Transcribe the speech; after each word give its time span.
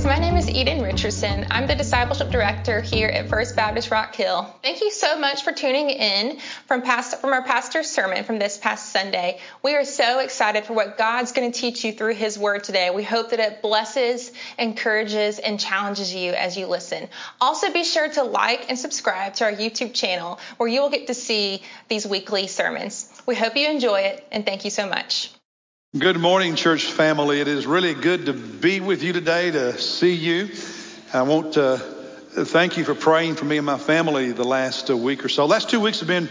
guys, 0.00 0.18
my 0.18 0.18
name 0.18 0.36
is 0.36 0.48
Eden 0.48 0.82
Richardson. 0.82 1.46
I'm 1.50 1.66
the 1.66 1.74
Discipleship 1.74 2.30
Director 2.30 2.80
here 2.80 3.08
at 3.08 3.28
First 3.28 3.54
Baptist 3.54 3.90
Rock 3.90 4.14
Hill. 4.14 4.44
Thank 4.62 4.80
you 4.80 4.90
so 4.90 5.18
much 5.18 5.42
for 5.42 5.52
tuning 5.52 5.90
in 5.90 6.38
from, 6.66 6.80
past, 6.80 7.20
from 7.20 7.32
our 7.34 7.42
pastor's 7.42 7.90
sermon 7.90 8.24
from 8.24 8.38
this 8.38 8.56
past 8.56 8.92
Sunday. 8.92 9.40
We 9.62 9.76
are 9.76 9.84
so 9.84 10.20
excited 10.20 10.64
for 10.64 10.72
what 10.72 10.96
God's 10.96 11.32
going 11.32 11.52
to 11.52 11.58
teach 11.58 11.84
you 11.84 11.92
through 11.92 12.14
His 12.14 12.38
Word 12.38 12.64
today. 12.64 12.90
We 12.90 13.02
hope 13.02 13.30
that 13.30 13.40
it 13.40 13.60
blesses, 13.60 14.32
encourages, 14.58 15.38
and 15.38 15.60
challenges 15.60 16.14
you 16.14 16.32
as 16.32 16.56
you 16.56 16.66
listen. 16.66 17.08
Also, 17.40 17.70
be 17.70 17.84
sure 17.84 18.08
to 18.08 18.22
like 18.22 18.70
and 18.70 18.78
subscribe 18.78 19.34
to 19.34 19.44
our 19.44 19.52
YouTube 19.52 19.92
channel 19.92 20.38
where 20.56 20.68
you 20.68 20.80
will 20.80 20.90
get 20.90 21.08
to 21.08 21.14
see 21.14 21.62
these 21.88 22.06
weekly 22.06 22.46
sermons. 22.46 23.10
We 23.26 23.34
hope 23.34 23.56
you 23.56 23.68
enjoy 23.68 24.00
it, 24.00 24.26
and 24.32 24.46
thank 24.46 24.64
you 24.64 24.70
so 24.70 24.88
much. 24.88 25.30
Good 25.98 26.20
morning, 26.20 26.54
church 26.54 26.84
family. 26.84 27.40
It 27.40 27.48
is 27.48 27.66
really 27.66 27.94
good 27.94 28.26
to 28.26 28.32
be 28.32 28.78
with 28.78 29.02
you 29.02 29.12
today, 29.12 29.50
to 29.50 29.76
see 29.76 30.14
you. 30.14 30.48
I 31.12 31.22
want 31.22 31.54
to 31.54 31.78
thank 31.78 32.76
you 32.76 32.84
for 32.84 32.94
praying 32.94 33.34
for 33.34 33.44
me 33.44 33.56
and 33.56 33.66
my 33.66 33.76
family 33.76 34.30
the 34.30 34.44
last 34.44 34.88
uh, 34.88 34.96
week 34.96 35.24
or 35.24 35.28
so. 35.28 35.46
Last 35.46 35.68
two 35.68 35.80
weeks 35.80 35.98
have 35.98 36.06
been 36.06 36.28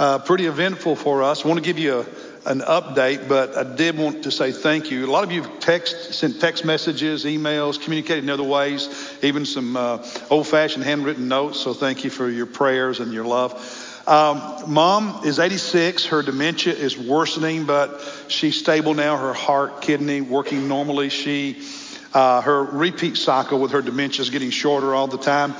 uh, 0.00 0.18
pretty 0.18 0.46
eventful 0.46 0.96
for 0.96 1.22
us. 1.22 1.44
I 1.44 1.48
want 1.48 1.58
to 1.58 1.64
give 1.64 1.78
you 1.78 2.00
a, 2.44 2.50
an 2.50 2.58
update, 2.58 3.28
but 3.28 3.56
I 3.56 3.76
did 3.76 3.96
want 3.96 4.24
to 4.24 4.32
say 4.32 4.50
thank 4.50 4.90
you. 4.90 5.06
A 5.06 5.12
lot 5.12 5.22
of 5.22 5.30
you 5.30 5.42
have 5.42 5.60
text, 5.60 6.14
sent 6.14 6.40
text 6.40 6.64
messages, 6.64 7.24
emails, 7.24 7.80
communicated 7.80 8.24
in 8.24 8.30
other 8.30 8.42
ways, 8.42 9.16
even 9.22 9.46
some 9.46 9.76
uh, 9.76 10.04
old-fashioned 10.28 10.82
handwritten 10.82 11.28
notes. 11.28 11.60
So 11.60 11.72
thank 11.72 12.02
you 12.02 12.10
for 12.10 12.28
your 12.28 12.46
prayers 12.46 12.98
and 12.98 13.12
your 13.12 13.26
love. 13.26 13.77
Um, 14.08 14.72
mom 14.72 15.20
is 15.26 15.38
86. 15.38 16.06
Her 16.06 16.22
dementia 16.22 16.72
is 16.72 16.96
worsening, 16.96 17.66
but 17.66 18.00
she's 18.28 18.58
stable 18.58 18.94
now. 18.94 19.18
Her 19.18 19.34
heart, 19.34 19.82
kidney 19.82 20.22
working 20.22 20.66
normally. 20.66 21.10
She, 21.10 21.62
uh, 22.14 22.40
her 22.40 22.64
repeat 22.64 23.18
cycle 23.18 23.60
with 23.60 23.72
her 23.72 23.82
dementia 23.82 24.22
is 24.22 24.30
getting 24.30 24.48
shorter 24.48 24.94
all 24.94 25.08
the 25.08 25.18
time. 25.18 25.54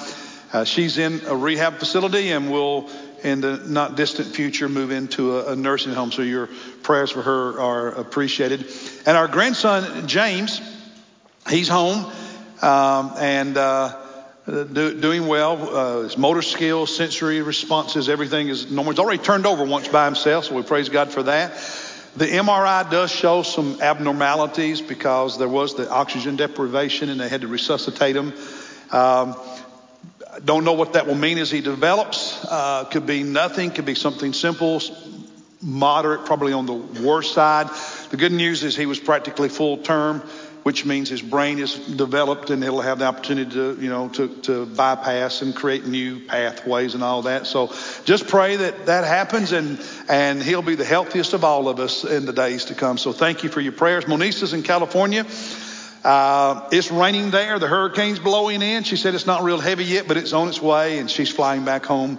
Uh, 0.50 0.64
she's 0.64 0.96
in 0.96 1.20
a 1.26 1.36
rehab 1.36 1.74
facility 1.74 2.30
and 2.30 2.50
will, 2.50 2.88
in 3.22 3.42
the 3.42 3.58
not 3.66 3.96
distant 3.96 4.34
future, 4.34 4.66
move 4.66 4.92
into 4.92 5.36
a, 5.36 5.52
a 5.52 5.56
nursing 5.56 5.92
home. 5.92 6.10
So 6.10 6.22
your 6.22 6.48
prayers 6.82 7.10
for 7.10 7.20
her 7.20 7.60
are 7.60 7.88
appreciated. 7.88 8.64
And 9.04 9.14
our 9.14 9.28
grandson 9.28 10.08
James, 10.08 10.62
he's 11.50 11.68
home, 11.68 12.10
um, 12.62 13.12
and. 13.18 13.58
Uh, 13.58 14.07
do, 14.48 14.98
doing 14.98 15.26
well. 15.26 15.76
Uh, 15.76 16.02
his 16.02 16.16
motor 16.16 16.42
skills, 16.42 16.94
sensory 16.94 17.42
responses, 17.42 18.08
everything 18.08 18.48
is 18.48 18.70
normal. 18.70 18.92
He's 18.92 18.98
already 18.98 19.22
turned 19.22 19.46
over 19.46 19.64
once 19.64 19.88
by 19.88 20.06
himself, 20.06 20.46
so 20.46 20.54
we 20.54 20.62
praise 20.62 20.88
God 20.88 21.12
for 21.12 21.24
that. 21.24 21.52
The 22.16 22.26
MRI 22.26 22.90
does 22.90 23.10
show 23.10 23.42
some 23.42 23.80
abnormalities 23.82 24.80
because 24.80 25.38
there 25.38 25.48
was 25.48 25.76
the 25.76 25.88
oxygen 25.90 26.36
deprivation 26.36 27.10
and 27.10 27.20
they 27.20 27.28
had 27.28 27.42
to 27.42 27.48
resuscitate 27.48 28.16
him. 28.16 28.32
Um, 28.90 29.36
don't 30.44 30.64
know 30.64 30.72
what 30.72 30.94
that 30.94 31.06
will 31.06 31.14
mean 31.14 31.38
as 31.38 31.50
he 31.50 31.60
develops. 31.60 32.44
Uh, 32.44 32.84
could 32.84 33.06
be 33.06 33.22
nothing, 33.22 33.70
could 33.70 33.84
be 33.84 33.94
something 33.94 34.32
simple, 34.32 34.80
moderate, 35.60 36.24
probably 36.24 36.52
on 36.52 36.66
the 36.66 37.02
worst 37.02 37.34
side. 37.34 37.68
The 38.10 38.16
good 38.16 38.32
news 38.32 38.64
is 38.64 38.74
he 38.74 38.86
was 38.86 38.98
practically 38.98 39.48
full 39.48 39.78
term 39.78 40.22
which 40.68 40.84
means 40.84 41.08
his 41.08 41.22
brain 41.22 41.58
is 41.58 41.74
developed 41.76 42.50
and 42.50 42.62
it'll 42.62 42.82
have 42.82 42.98
the 42.98 43.06
opportunity 43.06 43.50
to, 43.52 43.78
you 43.80 43.88
know, 43.88 44.06
to, 44.10 44.28
to 44.42 44.66
bypass 44.66 45.40
and 45.40 45.56
create 45.56 45.86
new 45.86 46.20
pathways 46.26 46.92
and 46.92 47.02
all 47.02 47.22
that. 47.22 47.46
So 47.46 47.72
just 48.04 48.28
pray 48.28 48.56
that 48.56 48.84
that 48.84 49.04
happens 49.04 49.52
and, 49.52 49.82
and 50.10 50.42
he'll 50.42 50.60
be 50.60 50.74
the 50.74 50.84
healthiest 50.84 51.32
of 51.32 51.42
all 51.42 51.70
of 51.70 51.80
us 51.80 52.04
in 52.04 52.26
the 52.26 52.34
days 52.34 52.66
to 52.66 52.74
come. 52.74 52.98
So 52.98 53.14
thank 53.14 53.42
you 53.42 53.48
for 53.48 53.62
your 53.62 53.72
prayers. 53.72 54.04
Monisa's 54.06 54.52
in 54.52 54.62
California. 54.62 55.24
Uh, 56.04 56.68
it's 56.70 56.90
raining 56.90 57.30
there. 57.30 57.58
The 57.58 57.66
hurricane's 57.66 58.18
blowing 58.18 58.60
in. 58.60 58.82
She 58.82 58.96
said 58.96 59.14
it's 59.14 59.24
not 59.24 59.44
real 59.44 59.60
heavy 59.60 59.86
yet, 59.86 60.06
but 60.06 60.18
it's 60.18 60.34
on 60.34 60.48
its 60.48 60.60
way, 60.60 60.98
and 60.98 61.10
she's 61.10 61.30
flying 61.30 61.64
back 61.64 61.86
home 61.86 62.18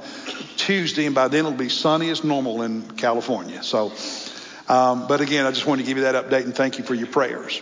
Tuesday, 0.58 1.06
and 1.06 1.14
by 1.14 1.28
then 1.28 1.46
it'll 1.46 1.52
be 1.52 1.70
sunny 1.70 2.10
as 2.10 2.24
normal 2.24 2.64
in 2.64 2.82
California. 2.98 3.62
So, 3.62 3.94
um, 4.68 5.08
but 5.08 5.22
again, 5.22 5.46
I 5.46 5.52
just 5.52 5.68
wanted 5.68 5.84
to 5.84 5.88
give 5.88 5.98
you 5.98 6.04
that 6.06 6.16
update 6.16 6.46
and 6.46 6.56
thank 6.56 6.80
you 6.80 6.84
for 6.84 6.96
your 6.96 7.06
prayers. 7.06 7.62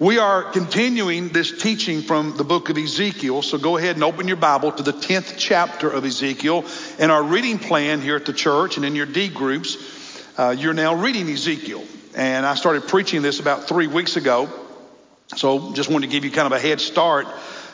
We 0.00 0.18
are 0.18 0.42
continuing 0.42 1.28
this 1.28 1.56
teaching 1.56 2.02
from 2.02 2.36
the 2.36 2.42
book 2.42 2.68
of 2.68 2.76
Ezekiel. 2.76 3.42
So 3.42 3.58
go 3.58 3.76
ahead 3.76 3.94
and 3.94 4.02
open 4.02 4.26
your 4.26 4.36
Bible 4.36 4.72
to 4.72 4.82
the 4.82 4.92
10th 4.92 5.34
chapter 5.38 5.88
of 5.88 6.04
Ezekiel. 6.04 6.64
In 6.98 7.12
our 7.12 7.22
reading 7.22 7.60
plan 7.60 8.00
here 8.00 8.16
at 8.16 8.26
the 8.26 8.32
church 8.32 8.76
and 8.76 8.84
in 8.84 8.96
your 8.96 9.06
D 9.06 9.28
groups, 9.28 9.76
uh, 10.36 10.50
you're 10.58 10.74
now 10.74 10.96
reading 10.96 11.30
Ezekiel. 11.30 11.84
And 12.16 12.44
I 12.44 12.56
started 12.56 12.88
preaching 12.88 13.22
this 13.22 13.38
about 13.38 13.68
three 13.68 13.86
weeks 13.86 14.16
ago. 14.16 14.48
So 15.36 15.72
just 15.74 15.88
wanted 15.88 16.08
to 16.08 16.12
give 16.12 16.24
you 16.24 16.32
kind 16.32 16.46
of 16.46 16.52
a 16.52 16.60
head 16.60 16.80
start 16.80 17.28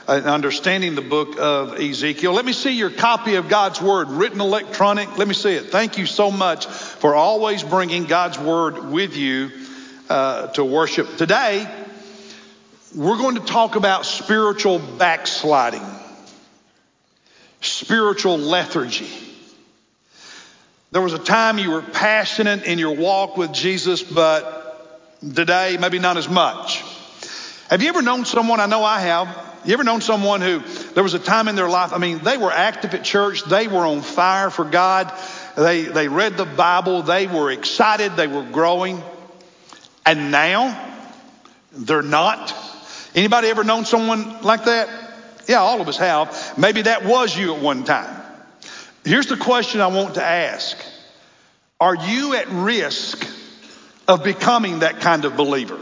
in 0.07 0.25
understanding 0.25 0.97
the 0.97 1.03
book 1.03 1.39
of 1.39 1.81
Ezekiel. 1.81 2.35
Let 2.35 2.45
me 2.45 2.53
see 2.53 2.77
your 2.77 2.91
copy 2.91 3.37
of 3.37 3.49
God's 3.49 3.81
Word, 3.81 4.09
written 4.11 4.43
electronic. 4.43 5.17
Let 5.17 5.27
me 5.27 5.33
see 5.33 5.55
it. 5.55 5.71
Thank 5.71 5.97
you 5.97 6.05
so 6.05 6.31
much 6.31 6.67
for 6.67 7.15
always 7.15 7.63
bringing 7.63 8.05
God's 8.05 8.39
Word 8.39 8.91
with 8.91 9.17
you 9.17 9.51
uh, 10.11 10.49
to 10.49 10.65
worship. 10.65 11.17
Today, 11.17 11.67
we're 12.95 13.19
going 13.19 13.37
to 13.37 13.45
talk 13.45 13.77
about 13.77 14.05
spiritual 14.05 14.79
backsliding, 14.79 15.85
spiritual 17.61 18.39
lethargy. 18.39 19.09
There 20.91 21.03
was 21.03 21.13
a 21.13 21.19
time 21.19 21.59
you 21.59 21.71
were 21.71 21.83
passionate 21.83 22.65
in 22.65 22.81
your 22.81 22.97
walk 22.97 23.37
with 23.37 23.53
Jesus, 23.53 24.03
but 24.03 25.21
today 25.21 25.77
maybe 25.81 26.01
not 26.01 26.17
as 26.17 26.29
much. 26.29 26.83
Have 27.69 27.81
you 27.81 27.89
ever 27.91 28.03
known 28.03 28.25
someone? 28.25 28.59
I 28.59 28.67
know 28.67 28.83
I 28.83 29.01
have. 29.01 29.29
You 29.65 29.75
ever 29.75 29.85
known 29.85 30.01
someone 30.01 30.41
who 30.41 30.59
there 30.95 31.05
was 31.05 31.15
a 31.15 31.21
time 31.21 31.47
in 31.47 31.55
their 31.55 31.69
life? 31.69 31.93
I 31.93 31.99
mean, 31.99 32.19
they 32.19 32.39
were 32.39 32.51
active 32.51 32.95
at 32.95 33.05
church. 33.05 33.45
They 33.45 33.69
were 33.69 33.87
on 33.87 34.01
fire 34.01 34.51
for 34.51 34.65
God. 34.65 35.13
They, 35.55 35.83
they 35.83 36.09
read 36.09 36.37
the 36.37 36.47
Bible. 36.47 37.03
They 37.03 37.29
were 37.29 37.53
excited. 37.53 38.17
They 38.17 38.27
were 38.27 38.43
growing. 38.43 39.01
And 40.05 40.33
now 40.33 40.89
they're 41.73 42.03
not. 42.03 42.53
Anybody 43.15 43.49
ever 43.49 43.65
known 43.65 43.85
someone 43.85 44.43
like 44.43 44.65
that? 44.65 44.89
Yeah, 45.49 45.61
all 45.61 45.81
of 45.81 45.89
us 45.89 45.97
have. 45.99 46.59
Maybe 46.59 46.83
that 46.83 47.05
was 47.05 47.37
you 47.37 47.55
at 47.55 47.63
one 47.63 47.85
time. 47.85 48.21
Here's 49.05 49.27
the 49.27 49.37
question 49.37 49.81
I 49.81 49.89
want 49.89 50.15
to 50.15 50.25
ask. 50.25 50.77
Are 51.81 51.97
you 51.97 52.35
at 52.35 52.49
risk 52.49 53.27
of 54.07 54.23
becoming 54.23 54.81
that 54.81 55.01
kind 55.01 55.25
of 55.25 55.37
believer? 55.37 55.79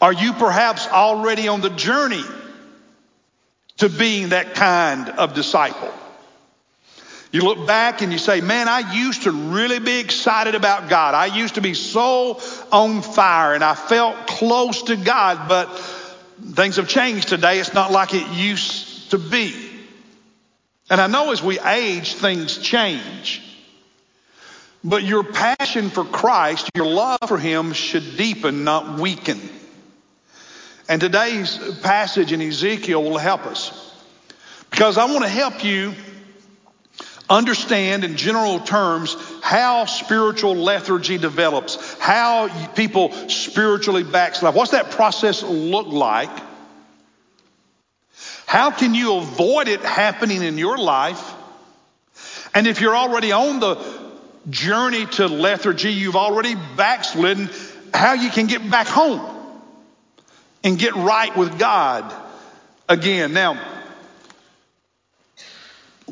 Are 0.00 0.12
you 0.12 0.32
perhaps 0.32 0.88
already 0.88 1.46
on 1.46 1.60
the 1.60 1.70
journey 1.70 2.24
to 3.76 3.88
being 3.88 4.30
that 4.30 4.54
kind 4.54 5.08
of 5.08 5.34
disciple? 5.34 5.92
You 7.32 7.40
look 7.40 7.66
back 7.66 8.02
and 8.02 8.12
you 8.12 8.18
say, 8.18 8.42
man, 8.42 8.68
I 8.68 8.92
used 8.92 9.22
to 9.22 9.32
really 9.32 9.78
be 9.78 10.00
excited 10.00 10.54
about 10.54 10.90
God. 10.90 11.14
I 11.14 11.26
used 11.26 11.54
to 11.54 11.62
be 11.62 11.72
so 11.72 12.38
on 12.70 13.00
fire 13.00 13.54
and 13.54 13.64
I 13.64 13.74
felt 13.74 14.26
close 14.26 14.82
to 14.84 14.96
God, 14.96 15.48
but 15.48 15.66
things 16.54 16.76
have 16.76 16.88
changed 16.88 17.28
today. 17.28 17.58
It's 17.58 17.72
not 17.72 17.90
like 17.90 18.12
it 18.12 18.28
used 18.28 19.12
to 19.12 19.18
be. 19.18 19.54
And 20.90 21.00
I 21.00 21.06
know 21.06 21.32
as 21.32 21.42
we 21.42 21.58
age, 21.58 22.12
things 22.12 22.58
change. 22.58 23.40
But 24.84 25.02
your 25.02 25.24
passion 25.24 25.88
for 25.88 26.04
Christ, 26.04 26.68
your 26.74 26.86
love 26.86 27.20
for 27.28 27.38
Him 27.38 27.72
should 27.72 28.18
deepen, 28.18 28.64
not 28.64 29.00
weaken. 29.00 29.40
And 30.86 31.00
today's 31.00 31.56
passage 31.80 32.30
in 32.30 32.42
Ezekiel 32.42 33.02
will 33.02 33.16
help 33.16 33.46
us. 33.46 33.78
Because 34.70 34.98
I 34.98 35.06
want 35.06 35.22
to 35.22 35.30
help 35.30 35.64
you 35.64 35.94
understand 37.32 38.04
in 38.04 38.16
general 38.16 38.60
terms 38.60 39.16
how 39.42 39.86
spiritual 39.86 40.54
lethargy 40.54 41.18
develops, 41.18 41.98
how 41.98 42.48
people 42.74 43.12
spiritually 43.28 44.04
backslide. 44.04 44.54
What's 44.54 44.72
that 44.72 44.90
process 44.90 45.42
look 45.42 45.86
like? 45.86 46.30
How 48.46 48.70
can 48.70 48.94
you 48.94 49.16
avoid 49.16 49.68
it 49.68 49.80
happening 49.80 50.42
in 50.42 50.58
your 50.58 50.76
life? 50.76 51.32
And 52.54 52.66
if 52.66 52.82
you're 52.82 52.96
already 52.96 53.32
on 53.32 53.60
the 53.60 53.82
journey 54.50 55.06
to 55.06 55.26
lethargy, 55.26 55.92
you've 55.92 56.16
already 56.16 56.54
backslidden, 56.76 57.48
how 57.94 58.12
you 58.12 58.28
can 58.28 58.46
get 58.46 58.70
back 58.70 58.86
home 58.86 59.22
and 60.62 60.78
get 60.78 60.94
right 60.94 61.34
with 61.34 61.58
God 61.58 62.12
again. 62.88 63.32
Now, 63.32 63.58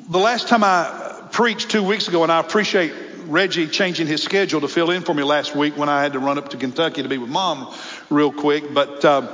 the 0.09 0.19
last 0.19 0.49
time 0.49 0.65
I 0.65 1.00
preached 1.41 1.71
two 1.71 1.83
weeks 1.83 2.07
ago, 2.07 2.23
and 2.23 2.31
I 2.31 2.39
appreciate 2.39 2.93
Reggie 3.25 3.67
changing 3.67 4.07
his 4.07 4.23
schedule 4.23 4.61
to 4.61 4.69
fill 4.69 4.91
in 4.91 5.01
for 5.01 5.15
me 5.15 5.23
last 5.23 5.57
week 5.57 5.75
when 5.75 5.89
I 5.89 6.03
had 6.03 6.13
to 6.13 6.19
run 6.19 6.37
up 6.37 6.51
to 6.51 6.59
Kentucky 6.59 7.03
to 7.03 7.09
be 7.09 7.17
with 7.17 7.31
mom 7.31 7.75
real 8.11 8.31
quick. 8.31 8.75
But 8.75 9.03
um, 9.07 9.31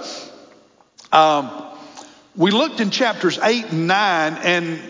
um, 1.10 1.64
we 2.36 2.52
looked 2.52 2.78
in 2.78 2.90
chapters 2.90 3.40
8 3.42 3.72
and 3.72 3.88
9, 3.88 4.38
and 4.44 4.80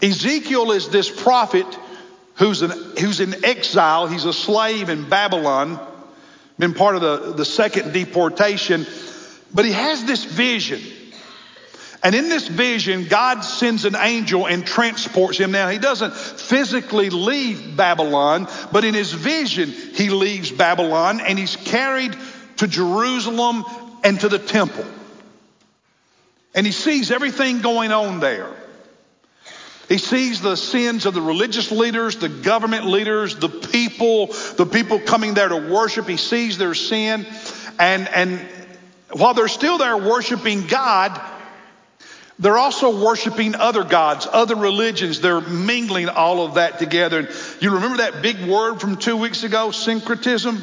Ezekiel 0.00 0.70
is 0.70 0.88
this 0.88 1.10
prophet 1.10 1.66
who's, 2.34 2.62
an, 2.62 2.70
who's 2.70 3.18
in 3.18 3.44
exile. 3.44 4.06
He's 4.06 4.24
a 4.24 4.32
slave 4.32 4.88
in 4.88 5.08
Babylon, 5.08 5.80
been 6.60 6.74
part 6.74 6.94
of 6.94 7.02
the, 7.02 7.32
the 7.32 7.44
second 7.44 7.92
deportation. 7.92 8.86
But 9.52 9.64
he 9.64 9.72
has 9.72 10.04
this 10.04 10.24
vision. 10.24 10.80
And 12.02 12.16
in 12.16 12.28
this 12.28 12.48
vision, 12.48 13.04
God 13.04 13.42
sends 13.42 13.84
an 13.84 13.94
angel 13.94 14.46
and 14.46 14.66
transports 14.66 15.38
him. 15.38 15.52
Now, 15.52 15.68
he 15.68 15.78
doesn't 15.78 16.14
physically 16.52 17.08
leave 17.08 17.78
Babylon, 17.78 18.46
but 18.72 18.84
in 18.84 18.92
his 18.92 19.10
vision, 19.10 19.70
he 19.70 20.10
leaves 20.10 20.50
Babylon 20.50 21.22
and 21.22 21.38
he's 21.38 21.56
carried 21.56 22.14
to 22.58 22.66
Jerusalem 22.66 23.64
and 24.04 24.20
to 24.20 24.28
the 24.28 24.38
temple. 24.38 24.84
And 26.54 26.66
he 26.66 26.72
sees 26.72 27.10
everything 27.10 27.62
going 27.62 27.90
on 27.90 28.20
there. 28.20 28.54
He 29.88 29.96
sees 29.96 30.42
the 30.42 30.56
sins 30.56 31.06
of 31.06 31.14
the 31.14 31.22
religious 31.22 31.72
leaders, 31.72 32.16
the 32.16 32.28
government 32.28 32.84
leaders, 32.84 33.34
the 33.36 33.48
people, 33.48 34.26
the 34.58 34.66
people 34.66 35.00
coming 35.00 35.32
there 35.32 35.48
to 35.48 35.56
worship. 35.56 36.06
He 36.06 36.18
sees 36.18 36.58
their 36.58 36.74
sin. 36.74 37.26
And, 37.78 38.06
and 38.08 38.46
while 39.10 39.32
they're 39.32 39.48
still 39.48 39.78
there 39.78 39.96
worshiping 39.96 40.66
God, 40.66 41.18
they're 42.38 42.58
also 42.58 43.04
worshiping 43.04 43.54
other 43.54 43.84
gods, 43.84 44.26
other 44.30 44.56
religions. 44.56 45.20
They're 45.20 45.40
mingling 45.40 46.08
all 46.08 46.44
of 46.44 46.54
that 46.54 46.78
together. 46.78 47.20
And 47.20 47.28
you 47.60 47.74
remember 47.74 47.98
that 47.98 48.22
big 48.22 48.40
word 48.48 48.80
from 48.80 48.96
two 48.96 49.16
weeks 49.16 49.44
ago, 49.44 49.70
syncretism? 49.70 50.56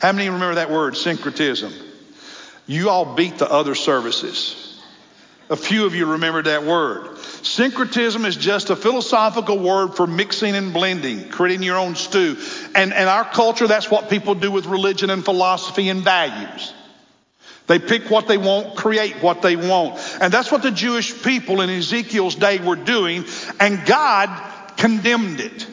How 0.00 0.12
many 0.12 0.28
remember 0.28 0.56
that 0.56 0.70
word, 0.70 0.96
syncretism? 0.96 1.72
You 2.66 2.90
all 2.90 3.14
beat 3.14 3.38
the 3.38 3.50
other 3.50 3.74
services. 3.74 4.80
A 5.50 5.56
few 5.56 5.84
of 5.84 5.94
you 5.94 6.12
remember 6.12 6.42
that 6.42 6.64
word. 6.64 7.18
Syncretism 7.18 8.24
is 8.24 8.36
just 8.36 8.70
a 8.70 8.76
philosophical 8.76 9.58
word 9.58 9.94
for 9.94 10.06
mixing 10.06 10.54
and 10.54 10.72
blending, 10.72 11.28
creating 11.28 11.62
your 11.62 11.76
own 11.76 11.94
stew. 11.94 12.38
And, 12.74 12.92
and 12.92 13.08
our 13.08 13.24
culture, 13.24 13.66
that's 13.66 13.90
what 13.90 14.08
people 14.08 14.34
do 14.34 14.50
with 14.50 14.66
religion 14.66 15.10
and 15.10 15.24
philosophy 15.24 15.88
and 15.88 16.02
values. 16.02 16.72
They 17.66 17.78
pick 17.78 18.10
what 18.10 18.26
they 18.26 18.38
want, 18.38 18.76
create 18.76 19.22
what 19.22 19.42
they 19.42 19.56
want. 19.56 19.98
And 20.20 20.32
that's 20.32 20.50
what 20.50 20.62
the 20.62 20.70
Jewish 20.70 21.22
people 21.22 21.60
in 21.60 21.70
Ezekiel's 21.70 22.34
day 22.34 22.58
were 22.58 22.76
doing, 22.76 23.24
and 23.60 23.84
God 23.86 24.28
condemned 24.76 25.40
it. 25.40 25.66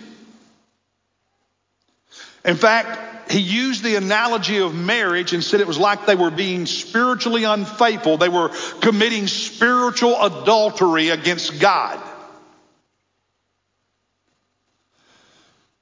In 2.45 2.55
fact, 2.55 3.31
he 3.31 3.39
used 3.39 3.83
the 3.83 3.95
analogy 3.95 4.57
of 4.57 4.73
marriage 4.73 5.33
and 5.33 5.43
said 5.43 5.61
it 5.61 5.67
was 5.67 5.77
like 5.77 6.05
they 6.05 6.15
were 6.15 6.31
being 6.31 6.65
spiritually 6.65 7.43
unfaithful. 7.43 8.17
They 8.17 8.29
were 8.29 8.49
committing 8.81 9.27
spiritual 9.27 10.19
adultery 10.19 11.09
against 11.09 11.59
God. 11.59 12.01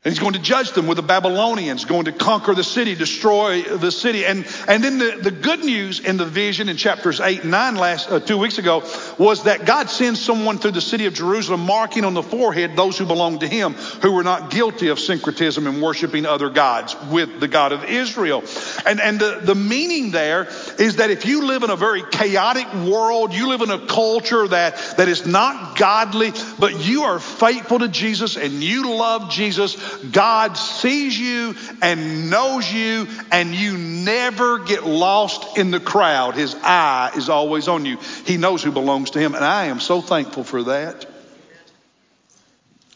And 0.08 0.14
he's 0.14 0.22
going 0.22 0.36
to 0.36 0.40
judge 0.40 0.72
them 0.72 0.88
with 0.88 0.96
the 0.96 1.04
Babylonians, 1.04 1.84
going 1.84 2.06
to 2.06 2.14
conquer 2.14 2.56
the 2.56 2.64
city, 2.64 2.96
destroy 2.96 3.64
the 3.64 3.92
city. 3.92 4.26
And, 4.26 4.48
and 4.66 4.82
then 4.82 5.00
the, 5.00 5.20
the 5.22 5.32
good 5.32 5.66
news 5.66 6.00
in 6.00 6.16
the 6.16 6.26
vision 6.26 6.70
in 6.70 6.78
chapters 6.78 7.20
8 7.20 7.42
and 7.42 7.52
9 7.52 7.76
last, 7.76 8.10
uh, 8.10 8.22
two 8.22 8.38
weeks 8.38 8.58
ago 8.58 8.86
was 9.18 9.44
that 9.44 9.66
God 9.66 9.90
sends 9.90 10.22
someone 10.22 10.60
through 10.60 10.72
the 10.72 10.80
city 10.80 11.08
of 11.08 11.14
Jerusalem 11.14 11.60
marking 11.60 12.06
on 12.06 12.14
the 12.14 12.24
forehead 12.24 12.78
those 12.78 12.98
who 12.98 13.06
belong 13.06 13.40
to 13.40 13.50
him, 13.50 13.74
who 13.74 14.14
were 14.14 14.24
not 14.24 14.50
guilty 14.50 14.88
of 14.88 14.98
syncretism 14.98 15.68
and 15.68 15.82
worshiping 15.82 16.26
other 16.26 16.50
gods 16.52 16.96
with 17.12 17.42
the 17.42 17.50
God 17.50 17.74
of 17.74 17.84
Israel. 17.84 18.46
And, 18.86 19.02
and 19.02 19.20
the, 19.20 19.42
the 19.44 19.56
meaning 19.56 20.12
there 20.12 20.48
is 20.80 20.96
that 20.96 21.10
if 21.10 21.26
you 21.26 21.44
live 21.48 21.64
in 21.64 21.70
a 21.70 21.76
very 21.76 22.04
chaotic 22.12 22.74
world, 22.74 23.34
you 23.34 23.50
live 23.50 23.60
in 23.60 23.72
a 23.72 23.86
culture 23.88 24.48
that, 24.48 24.78
that 24.96 25.10
is 25.10 25.28
not 25.28 25.78
godly, 25.78 26.32
but 26.60 26.86
you 26.86 27.04
are 27.04 27.20
faithful 27.20 27.80
to 27.80 27.90
Jesus 27.90 28.38
and 28.38 28.54
you 28.64 28.96
love 28.96 29.32
Jesus, 29.32 29.97
God 30.12 30.58
sees 30.58 31.20
you 31.20 31.56
and 31.82 32.30
knows 32.30 32.72
you, 32.72 33.08
and 33.32 33.54
you 33.54 33.78
never 33.78 34.60
get 34.60 34.86
lost 34.86 35.58
in 35.58 35.72
the 35.72 35.80
crowd. 35.80 36.36
His 36.36 36.56
eye 36.56 37.12
is 37.16 37.30
always 37.30 37.68
on 37.68 37.86
you. 37.86 37.98
He 38.26 38.38
knows 38.38 38.64
who 38.64 38.72
belongs 38.72 39.12
to 39.12 39.20
Him, 39.20 39.36
and 39.36 39.44
I 39.44 39.66
am 39.66 39.80
so 39.80 40.02
thankful 40.02 40.44
for 40.44 40.64
that. 40.64 41.06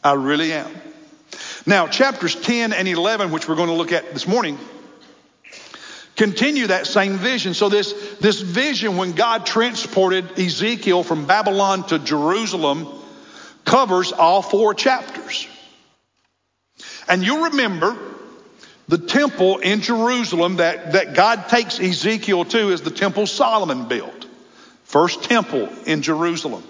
I 0.04 0.14
really 0.14 0.54
am. 0.54 0.72
Now, 1.66 1.88
chapters 1.88 2.36
10 2.36 2.74
and 2.74 2.88
11, 2.88 3.32
which 3.32 3.48
we're 3.48 3.56
going 3.56 3.70
to 3.70 3.76
look 3.76 3.92
at 3.92 4.14
this 4.14 4.28
morning, 4.28 4.58
continue 6.16 6.68
that 6.68 6.88
same 6.88 7.18
vision. 7.18 7.54
So 7.54 7.70
this, 7.70 7.94
this 8.20 8.42
vision, 8.42 8.98
when 8.98 9.12
God 9.12 9.46
transported 9.46 10.40
Ezekiel 10.40 11.04
from 11.04 11.28
Babylon 11.28 11.86
to 11.88 12.00
Jerusalem, 12.00 12.88
covers 13.64 14.12
all 14.12 14.42
four 14.42 14.74
chapters. 14.74 15.48
And 17.08 17.24
you'll 17.24 17.50
remember 17.50 17.98
the 18.88 18.98
temple 18.98 19.60
in 19.60 19.82
Jerusalem 19.82 20.58
that, 20.58 20.94
that 20.94 21.14
God 21.14 21.48
takes 21.50 21.80
Ezekiel 21.80 22.46
to 22.46 22.70
is 22.70 22.82
the 22.82 22.92
temple 22.92 23.28
Solomon 23.28 23.88
built. 23.88 24.28
First 24.84 25.24
temple 25.24 25.70
in 25.86 26.02
Jerusalem. 26.02 26.64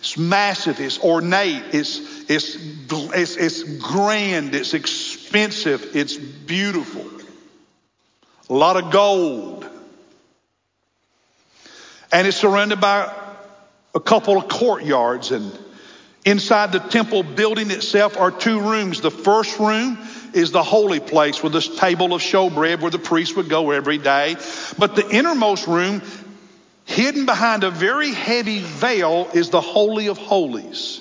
It's 0.00 0.16
massive, 0.16 0.80
it's 0.80 0.98
ornate, 0.98 1.62
it's, 1.72 2.28
it's, 2.28 2.56
it's, 2.90 3.36
it's 3.36 3.62
grand, 3.62 4.54
it's 4.54 4.72
expensive, 4.74 5.94
it's 5.94 6.16
beautiful. 6.16 7.04
A 8.48 8.54
lot 8.54 8.82
of 8.82 8.90
gold. 8.90 9.68
And 12.10 12.26
it's 12.26 12.38
surrounded 12.38 12.80
by 12.80 13.14
a 13.94 14.00
couple 14.00 14.38
of 14.38 14.48
courtyards 14.48 15.30
and 15.30 15.56
Inside 16.24 16.72
the 16.72 16.80
temple 16.80 17.22
building 17.22 17.70
itself 17.70 18.18
are 18.18 18.30
two 18.30 18.60
rooms. 18.60 19.00
The 19.00 19.10
first 19.10 19.58
room 19.58 19.98
is 20.34 20.50
the 20.52 20.62
holy 20.62 21.00
place 21.00 21.42
with 21.42 21.52
this 21.52 21.78
table 21.78 22.12
of 22.12 22.20
showbread 22.20 22.80
where 22.80 22.90
the 22.90 22.98
priest 22.98 23.36
would 23.36 23.48
go 23.48 23.70
every 23.70 23.98
day. 23.98 24.36
But 24.78 24.96
the 24.96 25.08
innermost 25.08 25.66
room, 25.66 26.02
hidden 26.84 27.24
behind 27.24 27.64
a 27.64 27.70
very 27.70 28.12
heavy 28.12 28.60
veil, 28.60 29.30
is 29.32 29.50
the 29.50 29.60
Holy 29.60 30.08
of 30.08 30.18
Holies. 30.18 31.00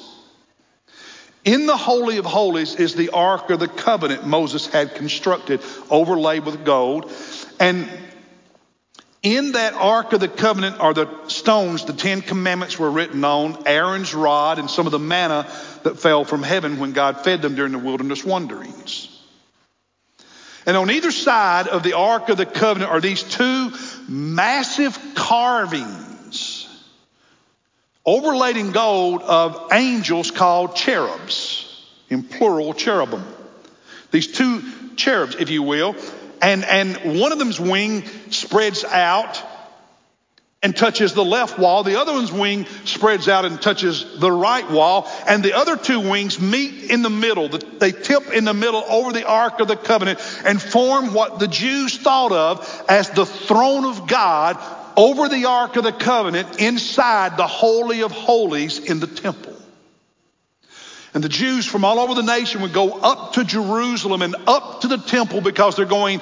In 1.46 1.66
the 1.66 1.78
Holy 1.78 2.18
of 2.18 2.26
Holies 2.26 2.76
is 2.76 2.96
the 2.96 3.10
Ark 3.10 3.50
of 3.50 3.60
the 3.60 3.68
Covenant 3.68 4.26
Moses 4.26 4.68
had 4.68 4.96
constructed, 4.96 5.62
overlaid 5.90 6.46
with 6.46 6.64
gold. 6.64 7.12
And 7.60 7.90
in 9.22 9.52
that 9.54 9.74
Ark 9.74 10.14
of 10.14 10.22
the 10.22 10.30
Covenant 10.30 10.80
are 10.80 10.94
the 10.94 11.10
stones 11.28 11.84
the 11.86 11.94
Ten 11.94 12.22
Commandments 12.22 12.80
were 12.80 12.90
written 12.90 13.24
on, 13.26 13.68
Aaron's 13.68 14.14
rod, 14.14 14.60
and 14.60 14.70
some 14.70 14.86
of 14.86 14.92
the 14.92 15.00
manna 15.00 15.46
that 15.84 16.00
fell 16.00 16.24
from 16.24 16.42
heaven 16.42 16.80
when 16.80 16.94
God 16.94 17.24
fed 17.24 17.42
them 17.42 17.56
during 17.56 17.74
the 17.74 17.80
wilderness 17.80 18.24
wanderings. 18.24 19.08
And 20.66 20.78
on 20.78 20.92
either 20.92 21.12
side 21.12 21.68
of 21.68 21.84
the 21.84 21.94
Ark 21.94 22.30
of 22.30 22.38
the 22.38 22.46
Covenant 22.46 22.92
are 22.92 23.02
these 23.02 23.24
two 23.24 23.72
massive 24.08 24.98
carvings, 25.16 26.68
overlaid 28.06 28.56
in 28.56 28.72
gold, 28.72 29.22
of 29.22 29.70
angels 29.74 30.32
called 30.32 30.76
cherubs, 30.76 31.66
in 32.10 32.24
plural, 32.24 32.74
cherubim. 32.74 33.26
These 34.12 34.28
two 34.28 34.64
cherubs, 34.96 35.36
if 35.36 35.50
you 35.50 35.64
will, 35.64 35.96
and, 36.42 36.64
and 36.66 37.20
one 37.20 37.32
of 37.32 37.40
them's 37.40 37.60
wing 37.60 38.06
spreads 38.30 38.84
out 38.84 39.44
and 40.62 40.76
touches 40.76 41.14
the 41.14 41.24
left 41.24 41.58
wall. 41.58 41.84
The 41.84 42.00
other 42.00 42.12
one's 42.12 42.32
wing 42.32 42.66
spreads 42.84 43.30
out 43.30 43.46
and 43.46 43.62
touches 43.62 44.20
the 44.20 44.32
right 44.32 44.70
wall. 44.70 45.10
And 45.28 45.42
the 45.42 45.54
other 45.54 45.78
two 45.78 46.02
wings 46.02 46.40
meet 46.40 46.92
in 46.92 47.02
the 47.02 47.10
middle. 47.10 47.48
They 47.48 47.92
tip 47.92 48.32
in 48.32 48.44
the 48.44 48.54
middle 48.54 48.84
over 48.90 49.14
the 49.14 49.26
Ark 49.26 49.62
of 49.62 49.70
the 49.70 49.78
Covenant 49.78 50.20
and 50.46 50.62
form 50.62 51.14
what 51.14 51.40
the 51.40 51.48
Jews 51.48 51.98
thought 51.98 52.34
of 52.34 52.86
as 52.90 53.10
the 53.10 53.26
throne 53.26 53.86
of 53.86 54.08
God 54.08 54.58
over 54.98 55.30
the 55.30 55.46
Ark 55.46 55.78
of 55.78 55.86
the 55.86 55.94
Covenant 55.94 56.60
inside 56.60 57.38
the 57.38 57.48
Holy 57.48 58.02
of 58.02 58.12
Holies 58.12 58.80
in 58.80 59.00
the 59.00 59.08
temple. 59.08 59.59
And 61.20 61.24
the 61.26 61.28
Jews 61.28 61.66
from 61.66 61.84
all 61.84 62.00
over 62.00 62.14
the 62.14 62.24
nation 62.24 62.62
would 62.62 62.72
go 62.72 62.94
up 62.94 63.34
to 63.34 63.44
Jerusalem 63.44 64.22
and 64.22 64.38
up 64.48 64.80
to 64.80 64.88
the 64.88 64.96
temple 64.96 65.42
because 65.42 65.76
they're 65.76 65.84
going, 65.84 66.22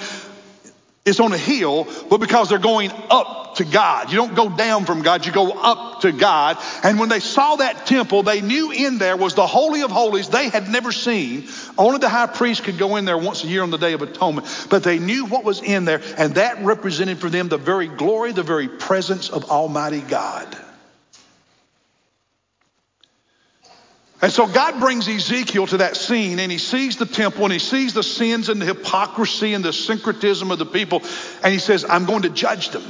it's 1.06 1.20
on 1.20 1.32
a 1.34 1.38
hill, 1.38 1.88
but 2.10 2.18
because 2.18 2.50
they're 2.50 2.58
going 2.58 2.90
up 3.12 3.58
to 3.58 3.64
God. 3.64 4.10
You 4.12 4.18
don't 4.18 4.34
go 4.34 4.50
down 4.50 4.86
from 4.86 5.04
God, 5.04 5.24
you 5.24 5.32
go 5.32 5.52
up 5.52 6.02
to 6.02 6.12
God. 6.12 6.58
And 6.82 7.00
when 7.00 7.10
they 7.10 7.20
saw 7.20 7.58
that 7.58 7.86
temple, 7.86 8.24
they 8.24 8.42
knew 8.42 8.72
in 8.72 8.98
there 8.98 9.16
was 9.16 9.36
the 9.36 9.46
Holy 9.46 9.84
of 9.84 9.92
Holies 9.92 10.30
they 10.30 10.50
had 10.50 10.68
never 10.68 10.92
seen. 10.92 11.48
Only 11.78 12.00
the 12.00 12.10
high 12.10 12.26
priest 12.26 12.64
could 12.64 12.80
go 12.80 12.96
in 12.96 13.06
there 13.06 13.20
once 13.20 13.44
a 13.44 13.48
year 13.48 13.62
on 13.62 13.70
the 13.70 13.78
Day 13.78 13.94
of 13.94 14.02
Atonement. 14.02 14.48
But 14.68 14.84
they 14.84 14.98
knew 14.98 15.28
what 15.28 15.44
was 15.44 15.62
in 15.62 15.86
there, 15.86 16.02
and 16.18 16.34
that 16.34 16.64
represented 16.64 17.20
for 17.20 17.30
them 17.30 17.50
the 17.50 17.60
very 17.60 17.88
glory, 17.88 18.32
the 18.32 18.42
very 18.42 18.68
presence 18.68 19.30
of 19.30 19.52
Almighty 19.52 20.02
God. 20.02 20.58
And 24.22 24.32
so 24.32 24.48
God 24.48 24.80
brings 24.80 25.08
Ezekiel 25.08 25.68
to 25.68 25.78
that 25.78 25.96
scene 25.96 26.40
and 26.40 26.52
he 26.52 26.58
sees 26.58 26.98
the 26.98 27.06
temple 27.06 27.44
and 27.44 27.54
he 27.54 27.60
sees 27.60 27.94
the 27.94 28.02
sins 28.02 28.50
and 28.50 28.60
the 28.60 28.66
hypocrisy 28.66 29.54
and 29.54 29.64
the 29.64 29.74
syncretism 29.74 30.50
of 30.50 30.58
the 30.58 30.66
people. 30.66 31.04
And 31.44 31.54
he 31.54 31.60
says, 31.60 31.86
I'm 31.88 32.06
going 32.06 32.24
to 32.24 32.30
judge 32.30 32.70
them. 32.70 32.84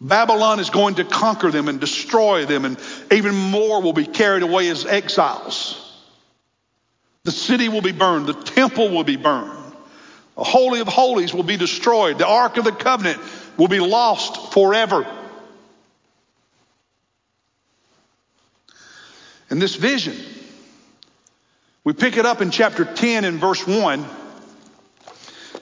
Babylon 0.00 0.60
is 0.60 0.70
going 0.70 0.94
to 0.94 1.04
conquer 1.04 1.50
them 1.50 1.68
and 1.68 1.78
destroy 1.78 2.46
them, 2.46 2.64
and 2.64 2.78
even 3.12 3.34
more 3.34 3.82
will 3.82 3.92
be 3.92 4.06
carried 4.06 4.42
away 4.42 4.70
as 4.70 4.86
exiles. 4.86 5.76
The 7.24 7.32
city 7.32 7.68
will 7.68 7.82
be 7.82 7.92
burned, 7.92 8.26
the 8.26 8.32
temple 8.32 8.88
will 8.88 9.04
be 9.04 9.16
burned. 9.16 9.58
The 10.36 10.44
Holy 10.44 10.80
of 10.80 10.88
Holies 10.88 11.34
will 11.34 11.42
be 11.42 11.58
destroyed. 11.58 12.16
The 12.16 12.26
Ark 12.26 12.56
of 12.56 12.64
the 12.64 12.72
Covenant 12.72 13.20
will 13.58 13.68
be 13.68 13.80
lost 13.80 14.54
forever. 14.54 15.06
And 19.50 19.60
this 19.60 19.74
vision, 19.74 20.16
we 21.82 21.92
pick 21.92 22.16
it 22.16 22.24
up 22.24 22.40
in 22.40 22.50
chapter 22.50 22.84
10 22.84 23.24
and 23.24 23.38
verse 23.38 23.66
1. 23.66 24.06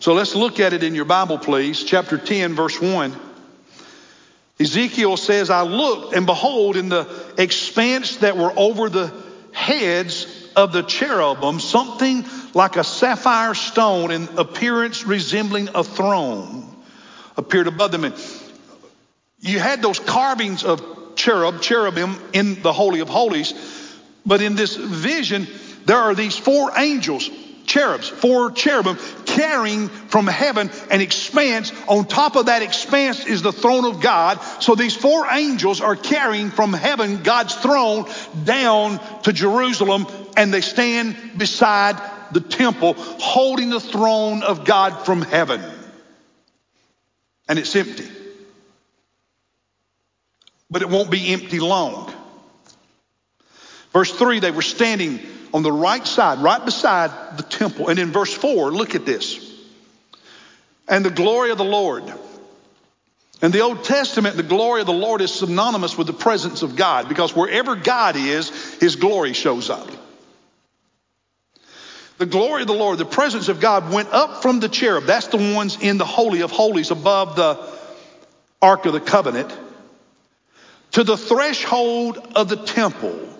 So 0.01 0.13
let's 0.13 0.35
look 0.35 0.61
at 0.61 0.73
it 0.73 0.85
in 0.85 0.95
your 0.95 1.07
Bible, 1.07 1.39
please. 1.39 1.83
Chapter 1.83 2.19
10, 2.19 2.55
verse 2.55 2.81
1. 2.81 3.17
Ezekiel 4.61 5.17
says, 5.17 5.51
I 5.51 5.63
looked 5.63 6.15
and 6.15 6.27
behold, 6.27 6.77
in 6.77 6.89
the 6.89 7.09
expanse 7.39 8.19
that 8.19 8.37
were 8.37 8.53
over 8.57 8.89
the 8.89 9.13
heads 9.53 10.27
of 10.55 10.73
the 10.73 10.83
cherubim, 10.83 11.61
something 11.61 12.25
like 12.55 12.77
a 12.77 12.85
sapphire 12.85 13.55
stone 13.55 14.11
in 14.11 14.29
appearance 14.37 15.05
resembling 15.07 15.69
a 15.75 15.85
throne 15.85 16.65
appeared 17.37 17.69
above 17.69 17.93
them. 17.93 18.05
And 18.05 18.15
you 19.41 19.61
had 19.61 19.81
those 19.81 20.01
carvings 20.01 20.65
of 20.65 21.15
cherub, 21.15 21.63
cherubim 21.63 22.17
in 22.33 22.61
the 22.63 22.73
Holy 22.73 23.01
of 23.01 23.09
Holies, 23.09 23.53
but 24.29 24.43
in 24.43 24.55
this 24.55 24.77
vision, 24.77 25.49
there 25.87 25.97
are 25.97 26.15
these 26.15 26.37
four 26.37 26.79
angels 26.79 27.31
cherubs, 27.65 28.09
four 28.09 28.51
cherubim 28.51 28.99
carrying 29.27 29.89
from 29.89 30.27
heaven 30.27 30.71
an 30.91 31.01
expanse. 31.01 31.73
On 31.87 32.05
top 32.05 32.37
of 32.37 32.47
that 32.47 32.63
expanse 32.63 33.27
is 33.27 33.43
the 33.43 33.53
throne 33.53 33.85
of 33.85 34.01
God. 34.01 34.41
So 34.61 34.75
these 34.75 34.97
four 34.97 35.27
angels 35.31 35.81
are 35.81 35.97
carrying 35.97 36.51
from 36.51 36.73
heaven 36.73 37.23
God's 37.23 37.55
throne 37.55 38.07
down 38.45 39.01
to 39.23 39.33
Jerusalem 39.33 40.07
and 40.37 40.53
they 40.53 40.61
stand 40.61 41.17
beside 41.37 42.01
the 42.33 42.41
temple 42.41 42.95
holding 42.99 43.71
the 43.71 43.81
throne 43.81 44.43
of 44.43 44.65
God 44.65 45.07
from 45.07 45.23
heaven. 45.23 45.63
And 47.49 47.59
it's 47.59 47.75
empty. 47.75 48.09
But 50.71 50.83
it 50.83 50.91
won't 50.91 51.11
be 51.11 51.33
empty 51.33 51.61
long. 51.61 52.13
Verse 53.99 54.13
3 54.13 54.39
they 54.39 54.53
were 54.53 54.63
standing 54.63 55.19
on 55.53 55.65
the 55.65 55.73
right 55.73 56.07
side, 56.07 56.39
right 56.39 56.65
beside 56.65 57.37
the 57.37 57.43
temple. 57.43 57.89
And 57.89 57.99
in 57.99 58.13
verse 58.13 58.33
4, 58.33 58.71
look 58.71 58.95
at 58.95 59.05
this. 59.05 59.45
And 60.87 61.05
the 61.05 61.11
glory 61.11 61.51
of 61.51 61.59
the 61.59 61.65
Lord. 61.65 62.05
In 63.43 63.51
the 63.51 63.59
Old 63.59 63.83
Testament, 63.83 64.37
the 64.37 64.45
glory 64.45 64.83
of 64.83 64.87
the 64.87 64.93
Lord 64.93 65.21
is 65.21 65.35
synonymous 65.35 65.99
with 65.99 66.07
the 66.07 66.13
presence 66.13 66.63
of 66.63 66.77
God 66.77 67.09
because 67.09 67.35
wherever 67.35 67.75
God 67.75 68.15
is, 68.15 68.51
his 68.75 68.95
glory 68.95 69.33
shows 69.33 69.69
up. 69.69 69.91
The 72.19 72.27
glory 72.27 72.63
of 72.63 72.69
the 72.69 72.75
Lord, 72.75 72.99
the 72.99 73.05
presence 73.05 73.49
of 73.49 73.59
God 73.59 73.93
went 73.93 74.11
up 74.11 74.43
from 74.43 74.61
the 74.61 74.69
cherub. 74.69 75.07
That's 75.07 75.27
the 75.27 75.55
ones 75.57 75.77
in 75.81 75.99
the 75.99 76.05
Holy 76.05 76.43
of 76.43 76.53
Holies 76.53 76.93
above 76.93 77.35
the 77.35 77.69
Ark 78.63 78.87
of 78.87 78.93
the 78.93 79.01
Covenant 79.01 79.53
to 80.93 81.03
the 81.03 81.17
threshold 81.17 82.19
of 82.37 82.49
the 82.49 82.59
temple 82.59 83.35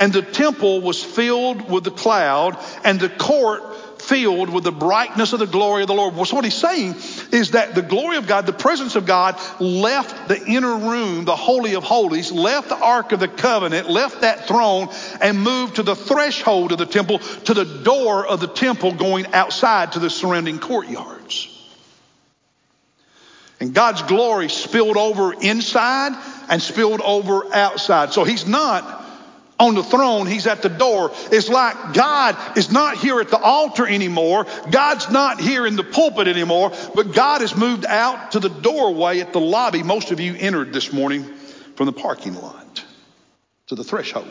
and 0.00 0.12
the 0.12 0.22
temple 0.22 0.80
was 0.80 1.02
filled 1.02 1.70
with 1.70 1.84
the 1.84 1.90
cloud, 1.90 2.58
and 2.84 2.98
the 2.98 3.08
court 3.08 3.62
filled 4.04 4.50
with 4.50 4.64
the 4.64 4.72
brightness 4.72 5.32
of 5.32 5.38
the 5.38 5.46
glory 5.46 5.82
of 5.82 5.88
the 5.88 5.94
Lord. 5.94 6.14
Well, 6.14 6.24
so 6.24 6.36
what 6.36 6.44
he's 6.44 6.54
saying 6.54 6.96
is 7.32 7.52
that 7.52 7.74
the 7.74 7.82
glory 7.82 8.16
of 8.16 8.26
God, 8.26 8.44
the 8.44 8.52
presence 8.52 8.96
of 8.96 9.06
God, 9.06 9.40
left 9.60 10.28
the 10.28 10.44
inner 10.46 10.76
room, 10.76 11.24
the 11.24 11.36
Holy 11.36 11.74
of 11.74 11.84
Holies, 11.84 12.30
left 12.30 12.68
the 12.68 12.76
Ark 12.76 13.12
of 13.12 13.20
the 13.20 13.28
Covenant, 13.28 13.88
left 13.88 14.20
that 14.20 14.46
throne, 14.46 14.88
and 15.20 15.40
moved 15.40 15.76
to 15.76 15.82
the 15.82 15.96
threshold 15.96 16.72
of 16.72 16.78
the 16.78 16.86
temple, 16.86 17.18
to 17.18 17.54
the 17.54 17.64
door 17.64 18.26
of 18.26 18.40
the 18.40 18.48
temple, 18.48 18.92
going 18.92 19.32
outside 19.32 19.92
to 19.92 20.00
the 20.00 20.10
surrounding 20.10 20.58
courtyards. 20.58 21.50
And 23.60 23.72
God's 23.72 24.02
glory 24.02 24.50
spilled 24.50 24.98
over 24.98 25.32
inside 25.32 26.12
and 26.50 26.60
spilled 26.60 27.00
over 27.00 27.54
outside. 27.54 28.12
So 28.12 28.24
he's 28.24 28.46
not 28.46 29.03
on 29.64 29.74
the 29.74 29.82
throne, 29.82 30.26
he's 30.26 30.46
at 30.46 30.62
the 30.62 30.68
door. 30.68 31.10
It's 31.32 31.48
like 31.48 31.94
God 31.94 32.36
is 32.56 32.70
not 32.70 32.98
here 32.98 33.20
at 33.20 33.28
the 33.28 33.38
altar 33.38 33.86
anymore. 33.86 34.46
God's 34.70 35.10
not 35.10 35.40
here 35.40 35.66
in 35.66 35.76
the 35.76 35.84
pulpit 35.84 36.28
anymore, 36.28 36.72
but 36.94 37.12
God 37.12 37.40
has 37.40 37.56
moved 37.56 37.86
out 37.86 38.32
to 38.32 38.40
the 38.40 38.48
doorway 38.48 39.20
at 39.20 39.32
the 39.32 39.40
lobby. 39.40 39.82
Most 39.82 40.10
of 40.10 40.20
you 40.20 40.34
entered 40.36 40.72
this 40.72 40.92
morning 40.92 41.24
from 41.76 41.86
the 41.86 41.92
parking 41.92 42.34
lot 42.34 42.84
to 43.68 43.74
the 43.74 43.84
threshold. 43.84 44.28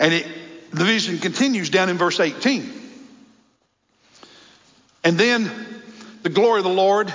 And 0.00 0.14
it, 0.14 0.26
the 0.72 0.84
vision 0.84 1.18
continues 1.18 1.70
down 1.70 1.88
in 1.88 1.98
verse 1.98 2.18
18. 2.18 2.72
And 5.04 5.18
then 5.18 5.50
the 6.22 6.30
glory 6.30 6.60
of 6.60 6.64
the 6.64 6.70
Lord 6.70 7.12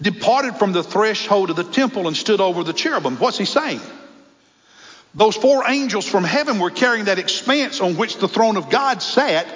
departed 0.00 0.56
from 0.56 0.72
the 0.72 0.82
threshold 0.82 1.50
of 1.50 1.56
the 1.56 1.64
temple 1.64 2.06
and 2.06 2.16
stood 2.16 2.40
over 2.40 2.64
the 2.64 2.72
cherubim. 2.72 3.16
What's 3.16 3.38
he 3.38 3.44
saying? 3.44 3.80
Those 5.14 5.36
four 5.36 5.64
angels 5.68 6.06
from 6.06 6.24
heaven 6.24 6.58
were 6.58 6.70
carrying 6.70 7.04
that 7.04 7.18
expanse 7.18 7.80
on 7.80 7.96
which 7.96 8.16
the 8.16 8.28
throne 8.28 8.56
of 8.56 8.70
God 8.70 9.00
sat. 9.00 9.46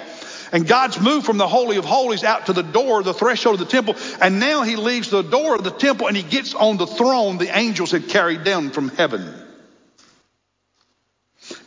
And 0.51 0.67
God's 0.67 0.99
moved 0.99 1.25
from 1.25 1.37
the 1.37 1.47
Holy 1.47 1.77
of 1.77 1.85
Holies 1.85 2.23
out 2.23 2.47
to 2.47 2.53
the 2.53 2.63
door, 2.63 3.03
the 3.03 3.13
threshold 3.13 3.55
of 3.55 3.59
the 3.59 3.71
temple. 3.71 3.95
And 4.19 4.39
now 4.39 4.63
he 4.63 4.77
leaves 4.77 5.09
the 5.09 5.21
door 5.21 5.55
of 5.55 5.63
the 5.63 5.71
temple 5.71 6.07
and 6.07 6.17
he 6.17 6.23
gets 6.23 6.55
on 6.55 6.77
the 6.77 6.87
throne 6.87 7.37
the 7.37 7.55
angels 7.55 7.91
had 7.91 8.07
carried 8.07 8.43
down 8.43 8.71
from 8.71 8.89
heaven. 8.89 9.31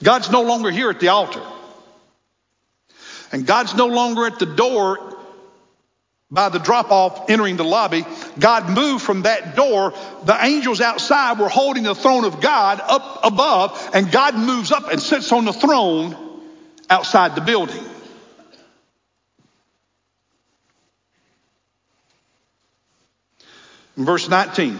God's 0.03 0.31
no 0.31 0.43
longer 0.43 0.71
here 0.71 0.91
at 0.91 0.99
the 0.99 1.09
altar. 1.09 1.43
And 3.31 3.47
God's 3.47 3.75
no 3.75 3.87
longer 3.87 4.27
at 4.27 4.39
the 4.39 4.47
door 4.47 5.12
by 6.33 6.49
the 6.49 6.59
drop 6.59 6.91
off 6.91 7.29
entering 7.29 7.59
the 7.59 7.65
lobby, 7.65 8.07
God 8.39 8.71
moved 8.71 9.05
from 9.05 9.23
that 9.23 9.55
door. 9.55 9.93
The 10.25 10.37
angels 10.43 10.81
outside 10.81 11.39
were 11.39 11.51
holding 11.51 11.83
the 11.83 11.95
throne 11.95 12.25
of 12.25 12.41
God 12.41 12.81
up 12.83 13.21
above, 13.23 13.91
and 13.93 14.11
God 14.11 14.35
moves 14.35 14.73
up 14.73 14.91
and 14.91 15.01
sits 15.01 15.31
on 15.31 15.45
the 15.45 15.53
throne 15.53 16.17
outside 16.89 17.35
the 17.35 17.43
building. 17.43 17.85
In 23.99 24.07
verse 24.07 24.27
19, 24.27 24.79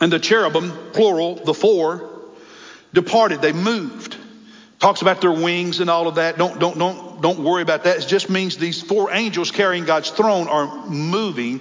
and 0.00 0.12
the 0.12 0.20
cherubim, 0.20 0.72
plural, 0.92 1.34
the 1.34 1.54
four, 1.54 2.08
departed. 2.94 3.42
They 3.42 3.52
moved. 3.52 4.15
Talks 4.86 5.02
about 5.02 5.20
their 5.20 5.32
wings 5.32 5.80
and 5.80 5.90
all 5.90 6.06
of 6.06 6.14
that. 6.14 6.38
Don't, 6.38 6.60
don't, 6.60 6.78
don't, 6.78 7.20
don't 7.20 7.40
worry 7.40 7.60
about 7.60 7.82
that. 7.82 8.04
It 8.04 8.06
just 8.06 8.30
means 8.30 8.56
these 8.56 8.80
four 8.80 9.10
angels 9.10 9.50
carrying 9.50 9.84
God's 9.84 10.10
throne 10.10 10.46
are 10.46 10.86
moving. 10.86 11.60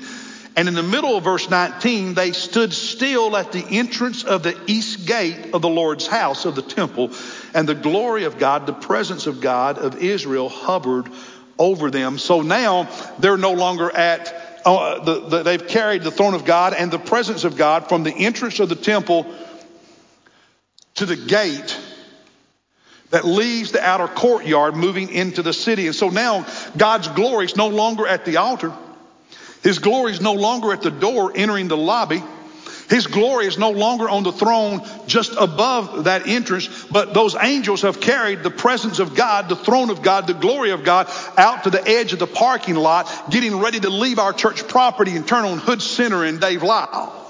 And 0.55 0.67
in 0.67 0.75
the 0.75 0.83
middle 0.83 1.17
of 1.17 1.23
verse 1.23 1.49
19, 1.49 2.13
they 2.13 2.33
stood 2.33 2.71
still 2.71 3.35
at 3.35 3.51
the 3.51 3.65
entrance 3.67 4.23
of 4.23 4.43
the 4.43 4.55
east 4.67 5.07
gate 5.07 5.55
of 5.55 5.63
the 5.63 5.69
Lord's 5.69 6.05
house 6.05 6.45
of 6.45 6.53
the 6.53 6.61
temple. 6.61 7.13
And 7.55 7.67
the 7.67 7.73
glory 7.73 8.25
of 8.25 8.37
God, 8.37 8.67
the 8.67 8.73
presence 8.73 9.25
of 9.25 9.41
God 9.41 9.79
of 9.79 9.95
Israel 9.95 10.47
hovered 10.47 11.09
over 11.57 11.89
them. 11.89 12.19
So 12.19 12.43
now 12.43 12.87
they're 13.17 13.37
no 13.37 13.53
longer 13.53 13.89
at, 13.89 14.61
uh, 14.65 15.03
the, 15.03 15.19
the, 15.21 15.41
they've 15.41 15.67
carried 15.67 16.03
the 16.03 16.11
throne 16.11 16.35
of 16.35 16.45
God 16.45 16.75
and 16.75 16.91
the 16.91 16.99
presence 16.99 17.43
of 17.43 17.57
God 17.57 17.89
from 17.89 18.03
the 18.03 18.13
entrance 18.13 18.59
of 18.59 18.69
the 18.69 18.75
temple 18.75 19.25
to 20.93 21.07
the 21.07 21.15
gate 21.15 21.75
that 23.11 23.25
leaves 23.25 23.71
the 23.71 23.83
outer 23.83 24.07
courtyard 24.07 24.75
moving 24.75 25.09
into 25.09 25.41
the 25.41 25.53
city. 25.53 25.87
And 25.87 25.95
so 25.95 26.09
now 26.09 26.45
God's 26.75 27.07
glory 27.09 27.45
is 27.45 27.55
no 27.55 27.67
longer 27.67 28.07
at 28.07 28.25
the 28.25 28.37
altar. 28.37 28.73
His 29.63 29.79
glory 29.79 30.11
is 30.11 30.21
no 30.21 30.33
longer 30.33 30.73
at 30.73 30.81
the 30.81 30.91
door 30.91 31.31
entering 31.35 31.67
the 31.67 31.77
lobby. 31.77 32.23
His 32.89 33.07
glory 33.07 33.47
is 33.47 33.57
no 33.57 33.71
longer 33.71 34.07
on 34.07 34.21
the 34.21 34.31
throne 34.31 34.81
just 35.07 35.33
above 35.39 36.03
that 36.03 36.27
entrance, 36.27 36.85
but 36.91 37.15
those 37.15 37.35
angels 37.35 37.81
have 37.81 37.99
carried 37.99 38.43
the 38.43 38.51
presence 38.51 38.99
of 38.99 39.15
God, 39.15 39.49
the 39.49 39.55
throne 39.55 39.89
of 39.89 40.03
God, 40.03 40.27
the 40.27 40.33
glory 40.33 40.69
of 40.69 40.83
God 40.83 41.09
out 41.35 41.63
to 41.63 41.71
the 41.71 41.83
edge 41.87 42.13
of 42.13 42.19
the 42.19 42.27
parking 42.27 42.75
lot, 42.75 43.31
getting 43.31 43.59
ready 43.59 43.79
to 43.79 43.89
leave 43.89 44.19
our 44.19 44.33
church 44.33 44.67
property 44.67 45.15
and 45.15 45.27
turn 45.27 45.45
on 45.45 45.57
Hood 45.57 45.81
Center 45.81 46.23
and 46.23 46.39
Dave 46.39 46.61
Lyle. 46.61 47.24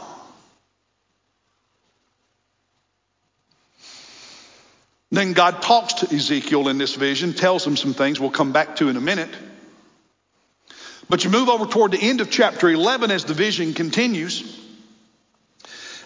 Then 5.16 5.34
God 5.34 5.62
talks 5.62 5.96
to 5.96 6.16
Ezekiel 6.16 6.68
in 6.68 6.78
this 6.78 6.96
vision, 6.96 7.34
tells 7.34 7.66
him 7.66 7.78
some 7.78 7.94
things 7.94 8.20
we'll 8.20 8.32
come 8.32 8.52
back 8.52 8.76
to 8.78 8.90
in 8.90 8.98
a 8.98 9.02
minute. 9.02 9.30
But 11.08 11.24
you 11.24 11.30
move 11.30 11.50
over 11.50 11.66
toward 11.66 11.92
the 11.92 12.02
end 12.02 12.22
of 12.22 12.30
chapter 12.30 12.70
11 12.70 13.12
as 13.12 13.26
the 13.26 13.34
vision 13.34 13.74
continues. 13.74 14.60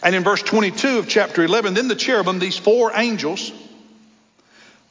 And 0.04 0.16
in 0.16 0.24
verse 0.24 0.42
22 0.44 1.00
of 1.00 1.08
chapter 1.08 1.44
11, 1.44 1.74
then 1.74 1.88
the 1.88 1.96
cherubim, 1.96 2.40
these 2.40 2.58
four 2.58 2.92
angels, 2.94 3.52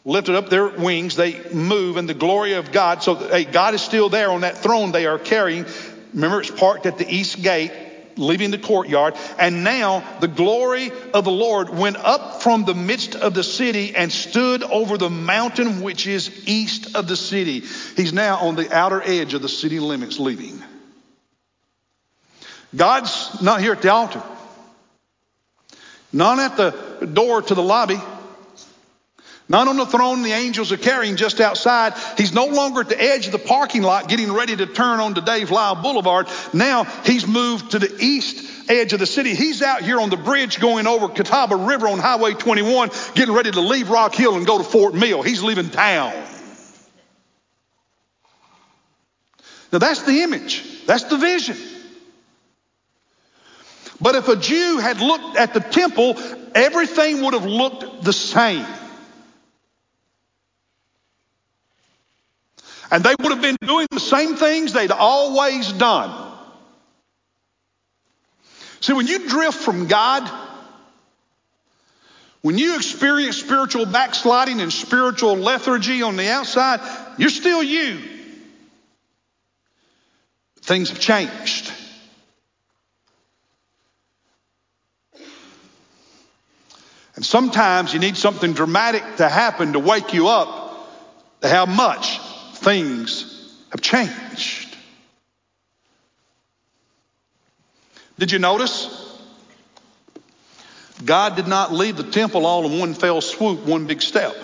lifted 0.04 0.34
up 0.34 0.48
their 0.48 0.68
wings. 0.68 1.16
They 1.16 1.50
move 1.50 1.96
in 1.96 2.06
the 2.06 2.14
glory 2.14 2.54
of 2.54 2.72
God. 2.72 3.02
So 3.02 3.14
hey, 3.14 3.44
God 3.44 3.74
is 3.74 3.82
still 3.82 4.08
there 4.08 4.30
on 4.30 4.40
that 4.40 4.58
throne 4.58 4.92
they 4.92 5.06
are 5.06 5.18
carrying. 5.18 5.66
Remember, 6.14 6.40
it's 6.40 6.50
parked 6.50 6.86
at 6.86 6.98
the 6.98 7.08
east 7.08 7.42
gate 7.42 7.72
leaving 8.18 8.50
the 8.50 8.58
courtyard. 8.58 9.14
And 9.38 9.64
now 9.64 10.04
the 10.20 10.28
glory 10.28 10.90
of 11.14 11.24
the 11.24 11.30
Lord 11.30 11.70
went 11.70 11.96
up 11.96 12.42
from 12.42 12.64
the 12.64 12.74
midst 12.74 13.14
of 13.14 13.34
the 13.34 13.44
city 13.44 13.94
and 13.94 14.12
stood 14.12 14.62
over 14.62 14.98
the 14.98 15.10
mountain 15.10 15.80
which 15.80 16.06
is 16.06 16.46
east 16.46 16.96
of 16.96 17.08
the 17.08 17.16
city. 17.16 17.60
He's 17.96 18.12
now 18.12 18.38
on 18.38 18.56
the 18.56 18.74
outer 18.74 19.00
edge 19.02 19.34
of 19.34 19.42
the 19.42 19.48
city 19.48 19.80
limits 19.80 20.18
leaving. 20.18 20.62
God's 22.74 23.40
not 23.40 23.60
here 23.60 23.72
at 23.72 23.82
the 23.82 23.90
altar, 23.90 24.22
not 26.12 26.38
at 26.38 26.56
the 26.56 27.06
door 27.06 27.40
to 27.40 27.54
the 27.54 27.62
lobby. 27.62 27.98
Not 29.50 29.66
on 29.66 29.78
the 29.78 29.86
throne 29.86 30.22
the 30.22 30.32
angels 30.32 30.72
are 30.72 30.76
carrying 30.76 31.16
just 31.16 31.40
outside. 31.40 31.94
He's 32.18 32.34
no 32.34 32.46
longer 32.46 32.82
at 32.82 32.90
the 32.90 33.02
edge 33.02 33.26
of 33.26 33.32
the 33.32 33.38
parking 33.38 33.82
lot 33.82 34.08
getting 34.08 34.30
ready 34.30 34.54
to 34.54 34.66
turn 34.66 35.00
onto 35.00 35.22
Dave 35.22 35.50
Lyle 35.50 35.74
Boulevard. 35.74 36.28
Now 36.52 36.84
he's 36.84 37.26
moved 37.26 37.70
to 37.70 37.78
the 37.78 37.96
east 37.98 38.70
edge 38.70 38.92
of 38.92 38.98
the 38.98 39.06
city. 39.06 39.34
He's 39.34 39.62
out 39.62 39.80
here 39.80 40.00
on 40.00 40.10
the 40.10 40.18
bridge 40.18 40.60
going 40.60 40.86
over 40.86 41.08
Catawba 41.08 41.56
River 41.56 41.88
on 41.88 41.98
Highway 41.98 42.34
21, 42.34 42.90
getting 43.14 43.34
ready 43.34 43.50
to 43.50 43.60
leave 43.60 43.88
Rock 43.88 44.14
Hill 44.14 44.36
and 44.36 44.46
go 44.46 44.58
to 44.58 44.64
Fort 44.64 44.94
Mill. 44.94 45.22
He's 45.22 45.42
leaving 45.42 45.70
town. 45.70 46.12
Now 49.72 49.78
that's 49.78 50.02
the 50.02 50.22
image. 50.22 50.84
That's 50.84 51.04
the 51.04 51.16
vision. 51.16 51.56
But 54.00 54.14
if 54.14 54.28
a 54.28 54.36
Jew 54.36 54.78
had 54.78 55.00
looked 55.00 55.36
at 55.36 55.54
the 55.54 55.60
temple, 55.60 56.16
everything 56.54 57.22
would 57.22 57.34
have 57.34 57.46
looked 57.46 58.04
the 58.04 58.12
same. 58.12 58.66
And 62.90 63.04
they 63.04 63.14
would 63.18 63.32
have 63.32 63.42
been 63.42 63.56
doing 63.60 63.86
the 63.90 64.00
same 64.00 64.36
things 64.36 64.72
they'd 64.72 64.90
always 64.90 65.70
done. 65.72 66.26
See, 68.80 68.92
when 68.92 69.06
you 69.06 69.28
drift 69.28 69.58
from 69.58 69.88
God, 69.88 70.30
when 72.40 72.56
you 72.56 72.76
experience 72.76 73.36
spiritual 73.36 73.84
backsliding 73.84 74.60
and 74.60 74.72
spiritual 74.72 75.34
lethargy 75.36 76.02
on 76.02 76.16
the 76.16 76.30
outside, 76.30 76.80
you're 77.18 77.30
still 77.30 77.62
you. 77.62 78.00
Things 80.62 80.90
have 80.90 81.00
changed. 81.00 81.72
And 87.16 87.26
sometimes 87.26 87.92
you 87.92 87.98
need 87.98 88.16
something 88.16 88.52
dramatic 88.52 89.02
to 89.16 89.28
happen 89.28 89.72
to 89.72 89.80
wake 89.80 90.14
you 90.14 90.28
up 90.28 90.88
to 91.40 91.48
how 91.48 91.66
much 91.66 92.20
things 92.58 93.54
have 93.70 93.80
changed. 93.80 94.76
Did 98.18 98.32
you 98.32 98.38
notice? 98.38 98.94
God 101.04 101.36
did 101.36 101.46
not 101.46 101.72
leave 101.72 101.96
the 101.96 102.02
temple 102.02 102.44
all 102.44 102.66
in 102.66 102.80
one 102.80 102.94
fell 102.94 103.20
swoop, 103.20 103.60
one 103.64 103.86
big 103.86 104.02
step. 104.02 104.34